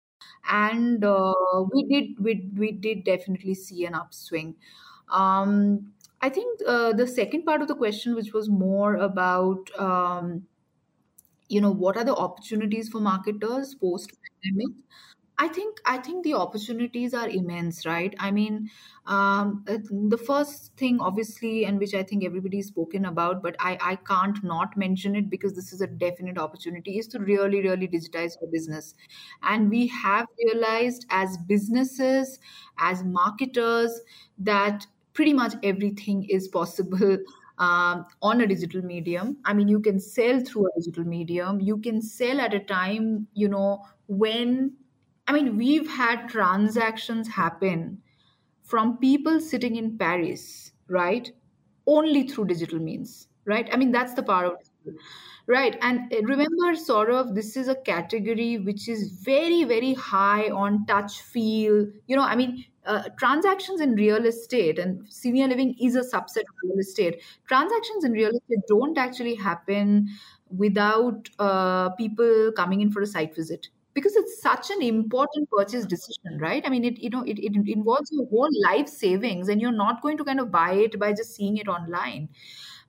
[0.50, 1.34] and uh,
[1.74, 4.56] we did we we did definitely see an upswing.
[5.10, 10.44] Um, I think uh, the second part of the question, which was more about um,
[11.50, 14.74] you know what are the opportunities for marketers post pandemic
[15.40, 18.16] I think I think the opportunities are immense, right?
[18.20, 18.72] I mean,
[19.06, 23.96] um, the first thing, obviously, and which I think everybody's spoken about, but I I
[23.98, 28.36] can't not mention it because this is a definite opportunity, is to really really digitize
[28.42, 28.96] your business,
[29.44, 32.40] and we have realized as businesses,
[32.80, 34.02] as marketers,
[34.40, 37.18] that pretty much everything is possible.
[37.60, 39.38] Um, on a digital medium.
[39.44, 41.60] I mean, you can sell through a digital medium.
[41.60, 44.78] You can sell at a time, you know, when
[45.28, 48.02] I mean, we've had transactions happen
[48.64, 51.32] from people sitting in Paris, right?
[51.86, 53.68] Only through digital means, right?
[53.72, 55.02] I mean, that's the power of digital.
[55.48, 55.78] Right.
[55.82, 60.86] And uh, remember, sort of, this is a category which is very, very high on
[60.86, 61.88] touch feel.
[62.08, 66.42] You know, I mean, uh, transactions in real estate and senior living is a subset
[66.42, 67.22] of real estate.
[67.48, 70.10] Transactions in real estate don't actually happen
[70.50, 73.68] without uh, people coming in for a site visit
[73.98, 76.64] because it's such an important purchase decision right?
[76.66, 80.02] I mean it you know it, it involves your whole life savings and you're not
[80.02, 82.30] going to kind of buy it by just seeing it online.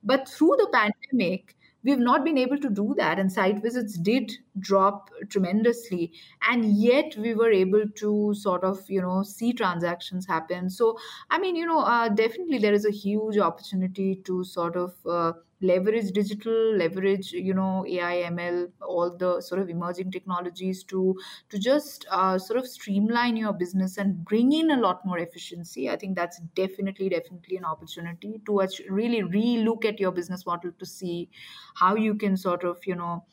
[0.03, 4.31] But through the pandemic we've not been able to do that and site visits did
[4.59, 6.11] drop tremendously.
[6.49, 10.69] And yet we were able to sort of you know see transactions happen.
[10.69, 10.97] So
[11.29, 15.33] i mean you know uh, definitely there is a huge opportunity to sort of uh,
[15.61, 21.15] leverage digital leverage you know ai ml all the sort of emerging technologies to
[21.49, 25.89] to just uh, sort of streamline your business and bring in a lot more efficiency.
[25.89, 30.85] I think that's definitely definitely an opportunity to really re-look at your business model to
[30.85, 31.29] see
[31.75, 33.25] how you can sort of you know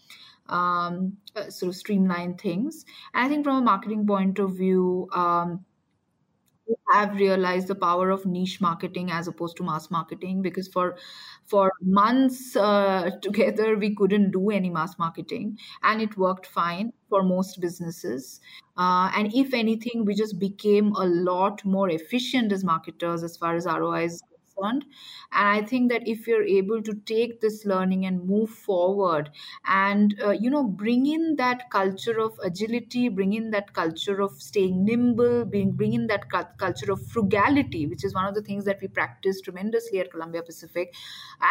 [0.49, 2.85] um, uh, sort of streamline things.
[3.15, 5.65] And i think from a marketing point of view um,
[6.93, 10.97] have realized the power of niche marketing as opposed to mass marketing because for
[11.47, 17.23] for months uh, together we couldn't do any mass marketing and it worked fine for
[17.23, 18.41] most businesses.
[18.77, 23.55] Uh, and if anything we just became a lot more efficient as marketers as far
[23.57, 24.23] as roi is
[24.63, 24.85] and
[25.33, 29.31] i think that if you're able to take this learning and move forward
[29.67, 34.33] and uh, you know bring in that culture of agility bring in that culture of
[34.41, 38.43] staying nimble bring, bring in that cu- culture of frugality which is one of the
[38.43, 40.95] things that we practice tremendously at columbia pacific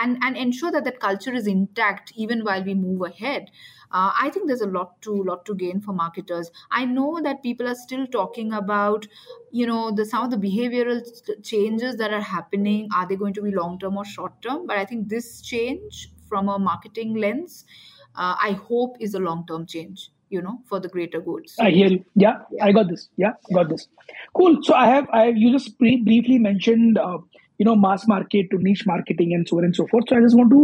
[0.01, 3.49] and and ensure that that culture is intact even while we move ahead
[3.92, 6.52] uh, i think there's a lot to lot to gain for marketers.
[6.72, 9.08] I know that people are still talking about
[9.52, 11.02] you know the some of the behavioral
[11.44, 12.90] changes that are happening.
[12.96, 16.10] Are they going to be long term or short term but i think this change
[16.30, 17.66] from a marketing lens
[18.16, 21.50] uh, i hope is a long term change you know for the greater good.
[21.50, 22.04] So, i hear you.
[22.16, 23.10] Yeah, yeah, i got this.
[23.18, 23.88] Yeah, yeah, got this.
[24.34, 24.62] Cool.
[24.64, 27.18] So i have i have you just pre- briefly mentioned uh,
[27.61, 30.21] you know mass market to niche marketing and so on and so forth so i
[30.21, 30.61] just want to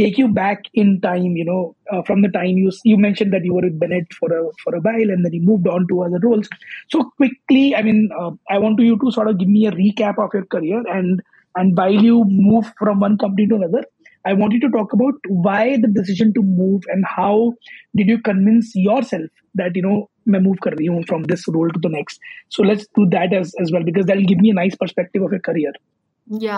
[0.00, 3.44] take you back in time you know uh, from the time you you mentioned that
[3.44, 6.02] you were with bennett for a for a while and then you moved on to
[6.02, 6.48] other roles
[6.90, 10.22] so quickly i mean uh, i want you to sort of give me a recap
[10.26, 11.22] of your career and
[11.56, 13.84] and while you move from one company to another
[14.26, 17.52] i want you to talk about why the decision to move and how
[18.00, 19.98] did you convince yourself that you know
[20.28, 22.20] मैं move कर रही हूँ from this role to the next.
[22.56, 25.22] So let's do that as as well because that will give me a nice perspective
[25.28, 25.72] of your career.
[26.27, 26.57] Yeah.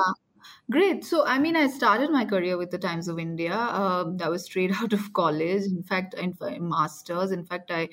[0.72, 1.06] Great.
[1.06, 3.54] So, I mean, I started my career with the Times of India.
[3.54, 5.64] Uh, that was straight out of college.
[5.64, 7.32] In fact, in, in masters.
[7.32, 7.90] In fact, I,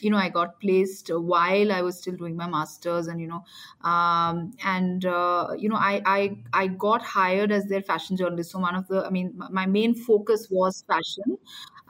[0.00, 3.44] you know, I got placed while I was still doing my masters, and you know,
[3.88, 8.52] um, and uh, you know, I, I I got hired as their fashion journalist.
[8.52, 11.38] So one of the, I mean, my main focus was fashion,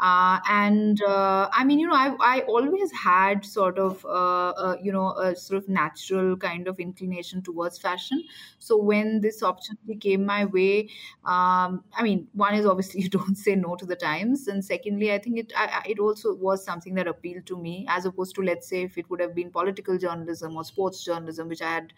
[0.01, 4.77] uh, and uh, I mean, you know, I, I always had sort of, uh, uh,
[4.83, 8.25] you know, a sort of natural kind of inclination towards fashion.
[8.59, 10.89] So when this opportunity came my way,
[11.25, 15.13] um, I mean, one is obviously you don't say no to the times, and secondly,
[15.13, 18.43] I think it I, it also was something that appealed to me as opposed to
[18.43, 21.93] let's say if it would have been political journalism or sports journalism, which I had.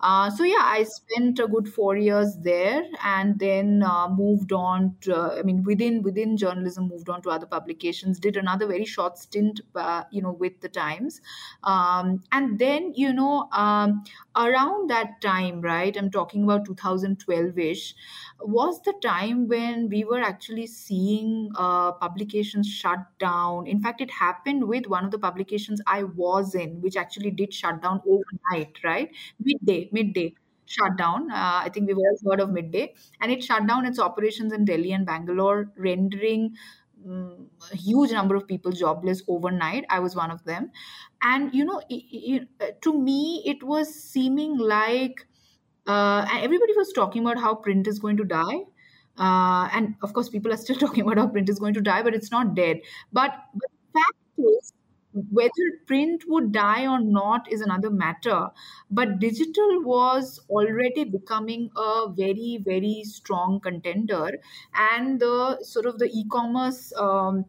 [0.00, 4.96] Uh, so yeah, I spent a good four years there, and then uh, moved on.
[5.02, 8.84] To, I mean, within within journalism, moved on to other other publications did another very
[8.84, 11.20] short stint uh, you know with the times.
[11.62, 14.04] Um, and then you know um,
[14.36, 17.94] around that time right i'm talking about 2012ish
[18.40, 23.66] was the time when we were actually seeing uh, publications shut down.
[23.66, 27.52] In fact it happened with one of the publications i was in which actually did
[27.54, 29.10] shut down overnight right?
[29.38, 30.34] Midday midday
[30.66, 31.30] shut down.
[31.30, 34.64] Uh, I think we've all heard of Midday, and it shut down its operations in
[34.64, 36.56] Delhi and Bangalore, rendering
[37.04, 39.84] a huge number of people jobless overnight.
[39.90, 40.70] I was one of them.
[41.22, 45.26] And, you know, it, it, uh, to me, it was seeming like
[45.86, 48.60] uh, everybody was talking about how print is going to die.
[49.18, 52.02] Uh, and of course, people are still talking about how print is going to die,
[52.02, 52.80] but it's not dead.
[53.12, 54.72] But, but the fact is,
[55.14, 58.48] whether print would die or not is another matter.
[58.90, 64.30] But digital was already becoming a very very strong contender.
[64.74, 67.44] And the sort of the e-commerce um,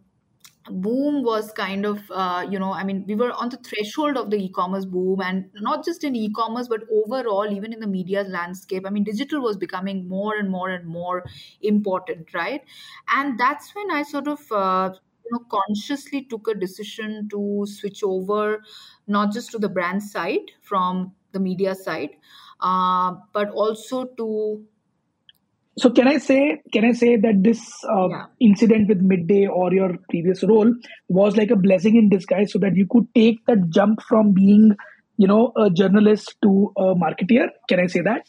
[0.67, 4.31] boom was kind of uh, you know i mean we were on the threshold of
[4.31, 5.21] the e-commerce boom.
[5.21, 9.41] And not just in e-commerce but overall even in the media landscape i mean digital
[9.41, 11.23] was becoming more and more and more
[11.61, 12.61] important right?
[13.09, 14.93] And that's when i sort of uh,
[15.25, 18.61] you know consciously took a decision to switch over
[19.07, 22.11] not just to the brand side from the media side
[22.61, 24.63] uh, but also to
[25.77, 28.25] so can i say can i say that this uh, yeah.
[28.39, 30.73] incident with midday or your previous role
[31.09, 34.75] was like a blessing in disguise so that you could take that jump from being
[35.17, 38.23] you know a journalist to a marketeer can i say that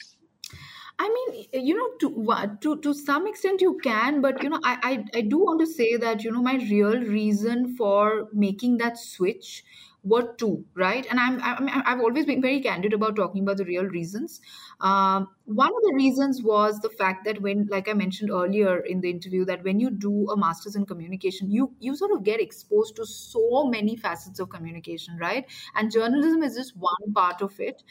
[0.98, 4.78] I mean, you know, to to to some extent you can, but you know, I,
[5.14, 8.96] I I do want to say that you know my real reason for making that
[8.98, 9.62] switch
[10.02, 11.06] were two, right?
[11.10, 14.40] And I'm, I'm I've always been very candid about talking about the real reasons.
[14.80, 19.00] Um, one of the reasons was the fact that when, like I mentioned earlier in
[19.00, 22.40] the interview, that when you do a master's in communication, you you sort of get
[22.40, 25.46] exposed to so many facets of communication, right?
[25.74, 27.82] And journalism is just one part of it.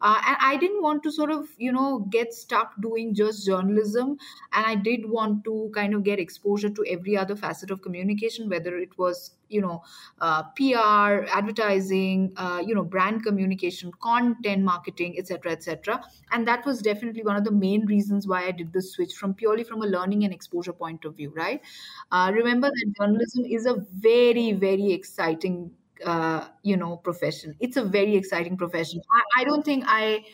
[0.00, 4.16] Uh, and i didn't want to sort of you know get stuck doing just journalism.
[4.52, 8.48] And i did want to kind of get exposure to every other facet of communication
[8.48, 9.82] whether it was you know
[10.20, 16.02] uh, pr advertising uh, you know brand communication content marketing etc etc
[16.32, 19.34] and that was definitely one of the main reasons why i did this switch from
[19.34, 21.62] purely from a learning and exposure point of view right?
[22.10, 25.70] Uh, remember that journalism is a very very exciting
[26.04, 27.54] uh, you know profession.
[27.60, 29.00] It's a very exciting profession.
[29.12, 30.24] I, I don't think i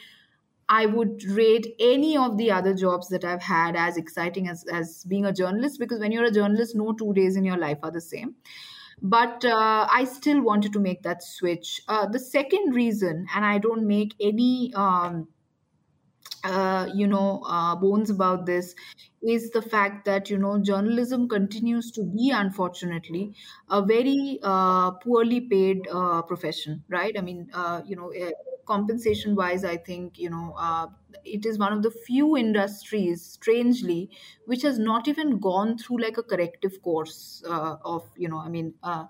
[0.69, 5.05] i would rate any of the other jobs that i've had as exciting as as
[5.05, 7.91] being a journalist because when you're a journalist no two days in your life are
[7.91, 8.35] the same.
[9.03, 11.81] But uh, i still wanted to make that switch.
[11.89, 15.29] Uh, the second reason and i don't make any um,
[16.45, 18.75] uh, you know uh, bones about this
[19.23, 23.35] is the fact that you know journalism continues to be unfortunately
[23.69, 27.17] a very uh, poorly paid uh, profession right?
[27.19, 28.31] I mean uh, you know eh,
[28.67, 30.87] compensation wise i think you know uh,
[31.25, 34.11] it is one of the few industries strangely
[34.47, 38.49] which has not even gone through like a corrective course uh, of you know i
[38.49, 39.05] mean uh,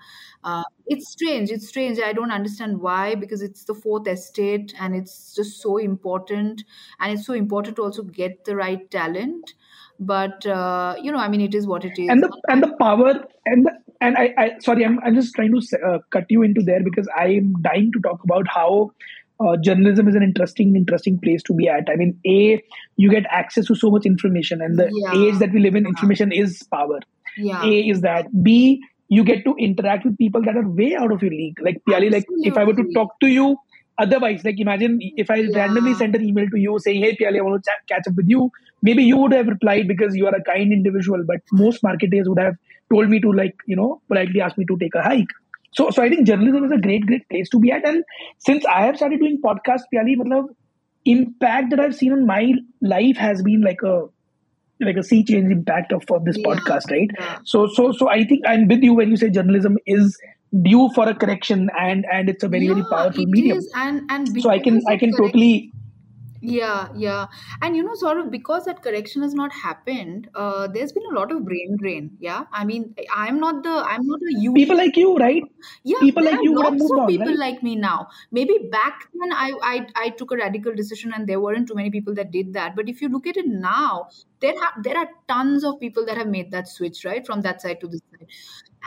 [0.44, 1.98] uh, it's strange it's strange.
[2.00, 6.64] I don't understand why because it's the fourth estate and it's just so important
[6.98, 9.54] and it's so important to also get the right talent.
[9.98, 12.08] But uh, you know i mean it is what it is.
[12.08, 15.52] And the and the power and the and I, I sorry I'm, I'm just trying
[15.52, 18.92] to uh, cut you into there because i'm dying to talk about how
[19.40, 21.88] uh, journalism is an interesting interesting place to be at.
[21.88, 22.62] I mean a
[22.96, 25.14] you get access to so much information and the yeah.
[25.14, 25.90] age that we live in yeah.
[25.90, 27.00] information is power.
[27.36, 27.64] Yeah.
[27.64, 28.26] A is that.
[28.42, 28.82] B
[29.12, 31.60] you get to interact with people that are way out of your league.
[31.60, 33.56] Like Piali, like if i were to talk to you
[34.02, 37.42] otherwise like imagine if i randomly sent an email to you saying hey Piali, i
[37.42, 38.50] want to chat, catch up with you
[38.82, 42.38] maybe you would have replied because you are a kind individual but most marketers would
[42.38, 42.54] have
[42.92, 45.34] told me to like you know politely ask me to take a hike
[45.72, 47.86] so so i think journalism is a great great place to be at.
[47.86, 48.04] And
[48.38, 50.48] since i have started doing podcast Piali, matlab,
[51.04, 54.06] impact that i've seen on my life has been like a
[54.80, 56.46] like a sea change impact of, of this yeah.
[56.46, 57.10] podcast right?
[57.18, 57.38] Yeah.
[57.44, 60.18] So so so i think i'm with you when you say journalism is
[60.62, 63.58] due for a correction and and it's a very very powerful medium.
[63.58, 63.70] is.
[63.74, 65.72] And and so i can i can correct totally
[66.42, 67.26] Yeah, yeah.
[67.60, 71.14] And you know, sort of because that correction has not happened, uh, there's been a
[71.14, 72.16] lot of brain drain.
[72.18, 72.44] Yeah.
[72.52, 75.42] I mean, I'm not the, I'm not a you people like you right
[75.84, 77.62] Yeah, people there like are you would have lots moved of on people right like
[77.62, 78.08] me now.
[78.32, 81.90] Maybe back then I, I, I took a radical decision and there weren't too many
[81.90, 82.74] people that did that.
[82.74, 84.08] But if you look at it now,
[84.40, 87.26] there have there are tons of people that have made that switch, right?
[87.26, 88.26] From that side to this side.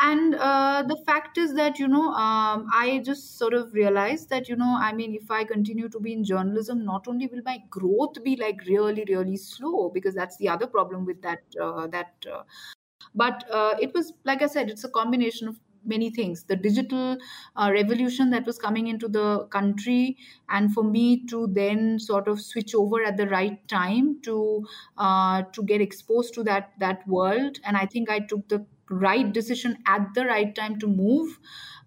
[0.01, 4.49] And uh, the fact is that, you know, um, I just sort of realized that,
[4.49, 7.59] you know, I mean, if I continue to be in journalism, not only will my
[7.69, 12.25] growth be like really, really slow, because that's the other problem with that, uh, that,
[12.31, 12.43] uh,
[13.13, 16.43] but uh, it was, like I said, it's a combination of many things.
[16.45, 17.17] The digital
[17.55, 20.17] uh, revolution that was coming into the country
[20.49, 24.65] and for me to then sort of switch over at the right time to
[24.97, 27.59] uh, to get exposed to that that world.
[27.65, 31.39] And i think i took the right decision at the right time to move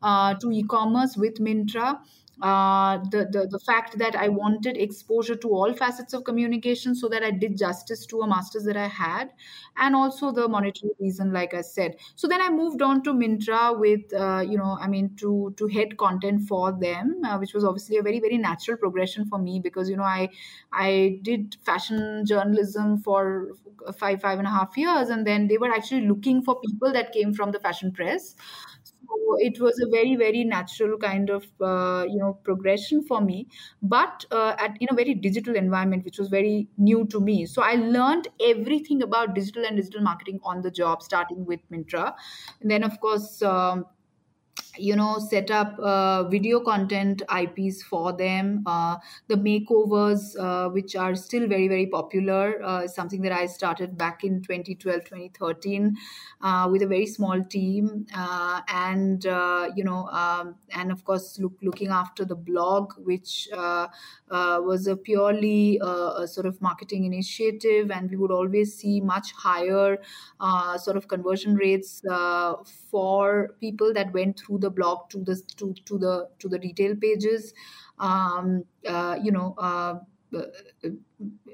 [0.02, 2.00] uh, to e-commerce with Myntra.
[2.42, 7.08] Uh, the, the the fact that I wanted exposure to all facets of communication so
[7.08, 9.32] that I did justice to a master's that I had,
[9.78, 11.96] and also the monetary reason, like I said.
[12.14, 15.66] So then I moved on to Myntra with, uh, you know, I mean, to to
[15.66, 19.58] head content for them, uh, which was obviously a very very natural progression for me
[19.58, 20.28] because you know I
[20.72, 23.52] I did fashion journalism for
[23.98, 27.12] five five and a half years, and then they were actually looking for people that
[27.12, 28.34] came from the fashion press.
[29.08, 33.48] So it was a very very natural kind of uh, you know progression for me,
[33.82, 37.46] but uh, at in a very digital environment, which was very new to me.
[37.46, 42.14] So I learned everything about digital and digital marketing on the job, starting with Myntra,
[42.60, 43.42] and then of course.
[43.42, 43.86] Um,
[44.78, 48.62] you know set up uh, video content ips for them.
[48.66, 48.96] Uh,
[49.28, 54.24] the makeovers uh, which are still very very popular uh, something that i started back
[54.24, 55.96] in 2012 2013
[56.40, 58.06] uh, with a very small team.
[58.14, 63.48] Uh, and uh, you know um, and of course look, looking after the blog which
[64.30, 67.90] was a purely a sort of marketing initiative.
[67.90, 69.98] And we would always see much higher
[70.78, 72.02] sort of conversion rates
[72.90, 76.94] for people that went through the blog to the to, to the to the detail
[76.96, 77.54] pages
[77.98, 79.98] um, uh, you know uh,
[80.36, 80.42] uh,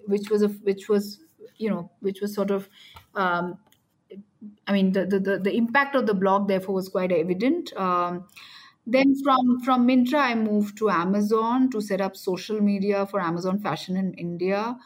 [0.06, 1.20] which was a which was
[1.56, 2.68] you know which was sort of
[3.14, 3.58] um,
[4.66, 7.72] I mean, the, the, the, the impact of the blog, therefore, was quite evident.
[7.76, 8.26] Um,
[8.86, 13.60] then from from Myntra I moved to Amazon to set up social media for Amazon
[13.60, 14.76] Fashion in India.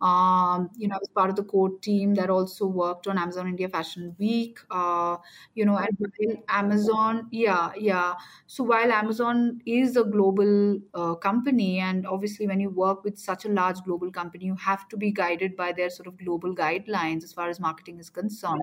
[0.00, 3.48] Um, you know, I was part of the core team that also worked on Amazon
[3.48, 4.58] India Fashion Week.
[4.70, 5.16] Uh,
[5.54, 8.14] you know, and Amazon, yeah, yeah.
[8.46, 13.44] So while Amazon is a global uh, company, and obviously when you work with such
[13.44, 17.22] a large global company, you have to be guided by their sort of global guidelines
[17.24, 18.62] as far as marketing is concerned.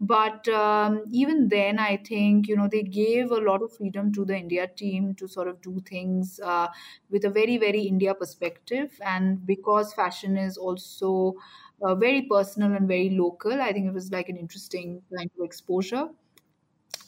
[0.00, 4.24] But um, even then, I think you know they gave a lot of freedom to
[4.24, 6.68] the India team to sort of do things uh,
[7.10, 11.34] with a very very India perspective, and because fashion is also
[11.82, 15.44] uh, very personal and very local, I think it was like an interesting kind of
[15.44, 16.08] exposure.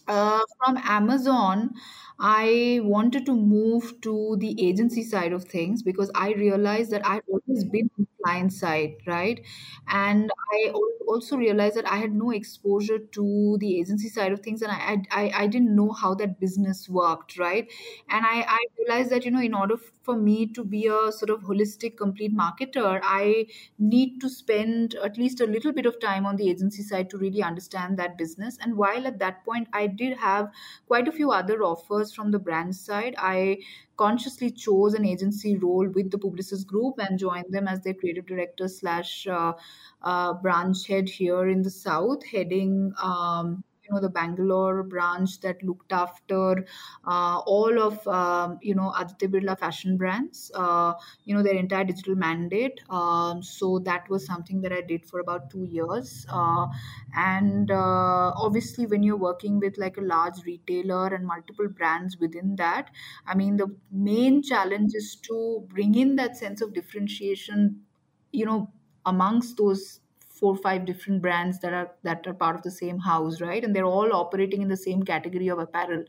[0.08, 1.74] Uh, from Amazon,
[2.18, 7.22] I wanted to move to the agency side of things because I realized that I'd
[7.28, 9.40] always been on the client side, right?
[9.88, 14.40] And I al- also realized that I had no exposure to the agency side of
[14.40, 17.68] things, and I I, I didn't know how that business worked, right?
[18.08, 19.76] And I, I realized that you know in order
[20.06, 23.46] for me to be a sort of holistic, complete marketer, I
[23.78, 27.18] need to spend at least a little bit of time on the agency side to
[27.18, 28.56] really understand that business.
[28.62, 30.50] And while at that point I did have
[30.86, 33.58] quite a few other offers from the brand side, I
[33.96, 38.26] consciously chose an agency role with the Publicis Group and joined them as their creative
[38.26, 39.54] director slash uh,
[40.02, 42.92] uh, branch head here in the south, heading.
[43.02, 46.66] Um, you know the Bangalore branch that looked after
[47.06, 51.84] uh, all of um, you know Aditya Birla fashion brands, uh, you know their entire
[51.84, 52.80] digital mandate.
[52.90, 56.26] Um, so that was something that I did for about two years.
[56.28, 56.66] Uh,
[57.14, 62.56] and uh, obviously, when you're working with like a large retailer and multiple brands within
[62.56, 62.90] that,
[63.26, 67.84] I mean the main challenge is to bring in that sense of differentiation.
[68.32, 68.72] You know
[69.04, 70.00] amongst those
[70.38, 73.64] four or five different brands that are that are part of the same house right
[73.64, 76.04] and they're all operating in the same category of apparel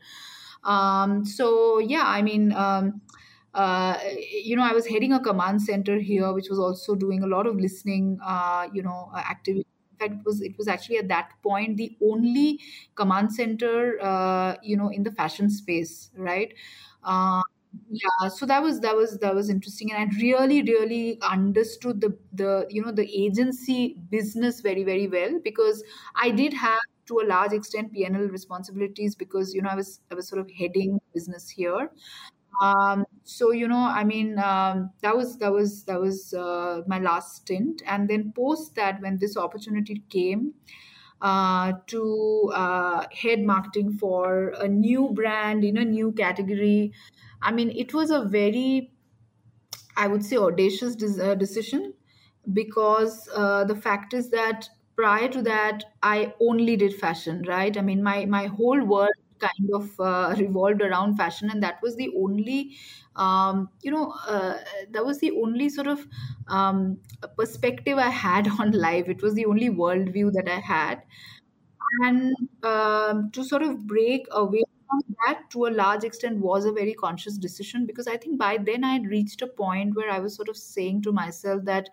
[0.64, 3.00] um, so yeah, I mean, um,
[3.54, 3.98] uh,
[4.30, 7.46] you know, I was heading a command center here, which was also doing a lot
[7.46, 9.66] of listening, uh, you know, uh, activity.
[9.92, 12.60] In fact, it was it was actually at that point the only
[12.94, 16.54] command center, uh, you know, in the fashion space, right?
[17.02, 17.42] Uh,
[17.90, 22.16] yeah, so that was that was that was interesting, and I really really understood the
[22.32, 25.82] the you know the agency business very very well because
[26.14, 30.14] I did have to a large extent P&L responsibilities because you know I was I
[30.14, 31.90] was sort of heading business here.
[32.60, 36.98] Um, so you know, I mean, um, that was that was that was uh, my
[36.98, 40.54] last stint, and then post that when this opportunity came
[41.20, 46.92] uh, to uh, head marketing for a new brand in a new category,
[47.42, 48.92] I mean, it was a very
[49.96, 51.94] I would say audacious uh, decision
[52.52, 57.76] because uh, the fact is that prior to that, I only did fashion, right?
[57.76, 61.96] I mean, my my whole world kind of uh, revolved around fashion, and that was
[61.96, 62.76] the only,
[63.16, 64.58] um, you know, uh,
[64.90, 66.06] that was the only sort of
[66.48, 67.00] um,
[67.36, 69.08] perspective I had on life.
[69.08, 71.02] It was the only worldview that I had,
[72.04, 74.62] and um, to sort of break away
[75.26, 78.84] that to a large extent was a very conscious decision because I think by then
[78.84, 81.88] I had reached a point where I was sort of saying to myself that,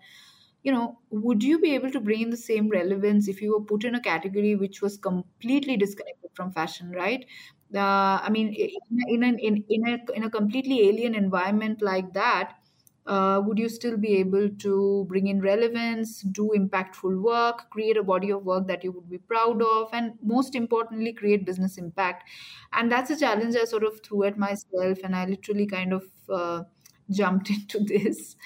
[0.62, 3.64] you know, would you be able to bring in the same relevance if you were
[3.64, 7.24] put in a category which was completely disconnected from fashion, right?
[7.74, 8.70] Uh, I mean, in,
[9.08, 12.56] in, an, in, in, a, in a completely alien environment like that,
[13.06, 18.02] uh, would you still be able to bring in relevance, do impactful work, create a
[18.02, 22.28] body of work that you would be proud of, and most importantly, create business impact?
[22.72, 26.04] And that's a challenge I sort of threw at myself, and I literally kind of
[26.28, 26.62] uh,
[27.10, 28.36] jumped into this.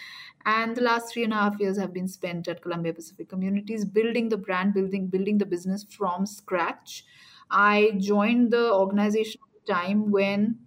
[0.47, 3.85] And the last three and a half years have been spent at Columbia Pacific Communities,
[3.85, 7.05] building the brand, building building the business from scratch.
[7.51, 10.59] I joined the organization time when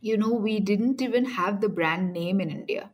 [0.00, 2.90] you know we didn't even have the brand name in india.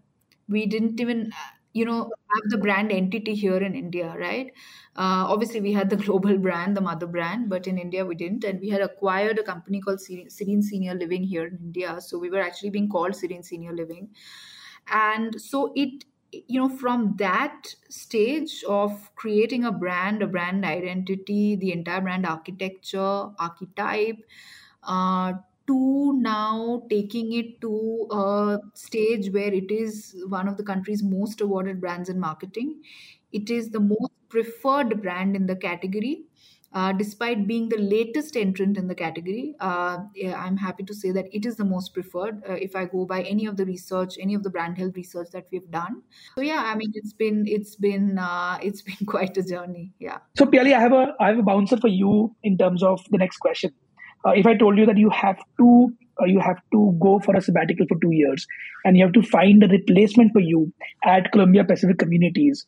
[0.48, 1.98] We didn't even uh, you know
[2.34, 4.53] have the brand entity here in india right?
[4.96, 8.44] Uh, obviously we had the global brand the mother brand but in india we didn't.
[8.44, 12.00] And we had acquired a company called Serene senior living here in india.
[12.00, 14.14] So we were actually being called Serene senior living.
[14.88, 21.57] And so it you know from that stage of creating a brand a brand identity
[21.57, 24.16] the entire brand architecture archetype
[24.82, 25.34] uh,
[25.66, 31.40] to now taking it to a stage where it is one of the country's most
[31.40, 32.82] awarded brands in marketing.
[33.32, 36.26] It is the most preferred brand in the category.
[36.74, 39.98] uh, despite being the latest entrant in the category, uh,
[40.34, 42.42] I'm happy to say that it is the most preferred.
[42.48, 45.28] Uh, if I go by any of the research, any of the brand health research
[45.32, 46.02] that we've done,
[46.34, 49.92] so yeah, I mean it's been it's been uh, it's been quite a journey.
[49.98, 50.18] Yeah.
[50.36, 53.18] So Piali, I have a I have a bouncer for you in terms of the
[53.18, 53.72] next question.
[54.26, 57.34] Uh, if I told you that you have to uh, you have to go for
[57.34, 58.46] a sabbatical for two years
[58.84, 60.72] and you have to find a replacement for you
[61.04, 62.66] at Columbia Pacific Communities,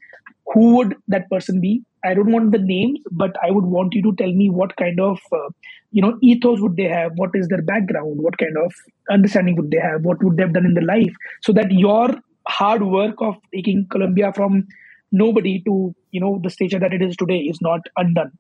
[0.53, 1.83] who would that person be?
[2.05, 5.01] I don't want the names, but I would want you to tell me what kind
[5.01, 5.49] of, uh,
[5.91, 7.13] you know, ethos would they have?
[7.17, 8.21] What is their background?
[8.21, 8.73] What kind of
[9.11, 10.03] understanding would they have?
[10.03, 11.13] What would they have done in their life?
[11.43, 12.15] So that your
[12.47, 14.67] hard work of taking Columbia from
[15.13, 18.33] nobody to, you know, the stage that it is today is not undone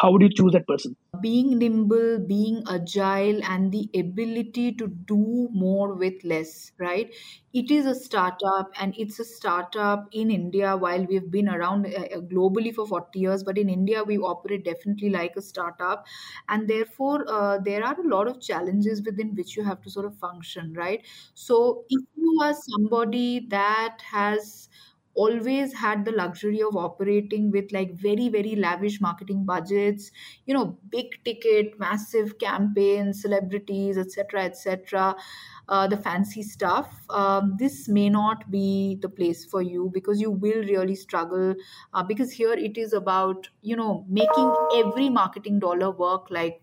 [0.00, 0.96] how would you choose that person?
[1.20, 7.14] Being nimble being agile and the ability to do more with less right?
[7.52, 12.04] It is a startup and it's a startup in india while we've been around uh,
[12.16, 16.06] uh globally for 40 years but in india we operate definitely like a startup.
[16.48, 20.06] And therefore uh, there are a lot of challenges within which you have to sort
[20.06, 21.04] of function right?
[21.34, 24.68] So if you are somebody that has
[25.14, 30.10] always had the luxury of operating with like very very lavish marketing budgets
[30.46, 35.16] you know big ticket massive campaigns celebrities etc etc
[35.70, 37.06] uh, the fancy stuff.
[37.08, 41.54] Um, this may not be the place for you because you will really struggle
[41.94, 46.60] uh, because here it is about you know making every marketing dollar work like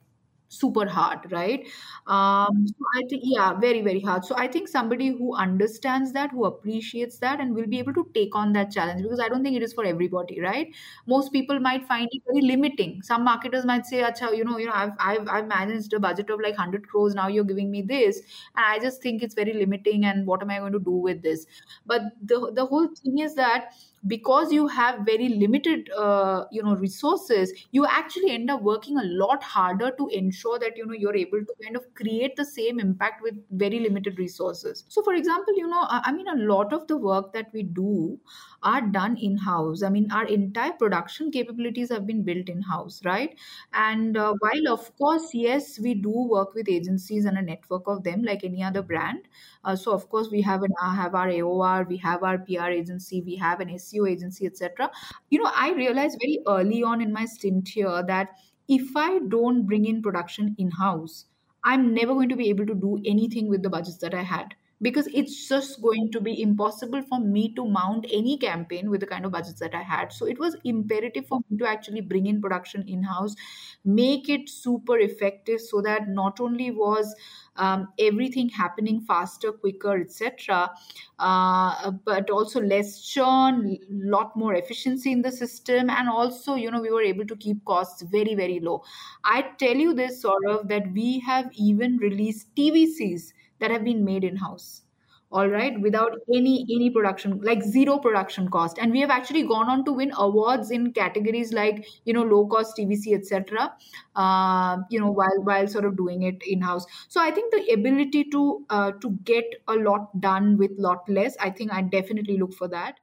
[0.49, 1.67] super hard right?
[2.07, 4.25] Um so i think yeah very very hard.
[4.25, 8.09] So i think somebody who understands that who appreciates that and will be able to
[8.13, 10.73] take on that challenge because i don't think it is for everybody right?
[11.05, 13.01] Most people might find it very limiting.
[13.01, 16.29] Some marketers might say acha you know you know i've i've, I've managed a budget
[16.29, 18.19] of like 100 crores now you're giving me this
[18.55, 21.21] and i just think it's very limiting and what am i going to do with
[21.23, 21.45] this?
[21.85, 23.73] But the the whole thing is that
[24.05, 29.03] because you have very limited uh, you know resources you actually end up working a
[29.03, 32.79] lot harder to ensure that you know you're able to kind of create the same
[32.79, 34.85] impact with very limited resources.
[34.87, 38.19] So for example you know i mean a lot of the work that we do
[38.63, 43.01] are done in house i mean our entire production capabilities have been built in house
[43.05, 43.37] right?
[43.73, 48.03] And uh, while of course yes we do work with agencies and a network of
[48.03, 49.27] them like any other brand.
[49.63, 53.21] Uh, so of course we have an have our aor we have our pr agency
[53.21, 54.91] we have an SEO agency, etc.
[55.29, 58.29] You know, I realized very early on in my stint here that
[58.67, 61.25] if I don't bring in production in house,
[61.63, 64.55] I'm never going to be able to do anything with the budgets that I had
[64.81, 69.07] because it's just going to be impossible for me to mount any campaign with the
[69.07, 70.13] kind of budgets that I had.
[70.13, 73.35] So it was imperative for me to actually bring in production in house,
[73.83, 77.15] make it super effective so that not only was
[77.55, 80.69] um, everything happening faster, quicker, etc.,
[81.17, 86.69] uh, but also less churn, a lot more efficiency in the system, and also you
[86.69, 88.83] know we were able to keep costs very very low.
[89.23, 94.03] I tell you this sort of that we have even released TVCs that have been
[94.05, 94.81] made in house
[95.29, 99.67] all right without any any production like zero production cost and we have actually gone
[99.69, 103.73] on to win awards in categories like you know low cost tvc etc
[104.15, 107.73] uh, you know while while sort of doing it in house so i think the
[107.73, 112.37] ability to uh, to get a lot done with lot less i think i definitely
[112.37, 112.95] look for that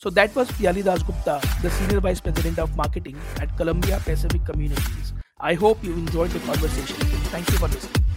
[0.00, 5.12] so that was Piali Dasgupta, the Senior Vice President of Marketing at Columbia Pacific Communities.
[5.40, 6.94] I hope you enjoyed the conversation.
[7.34, 8.07] Thank you for listening.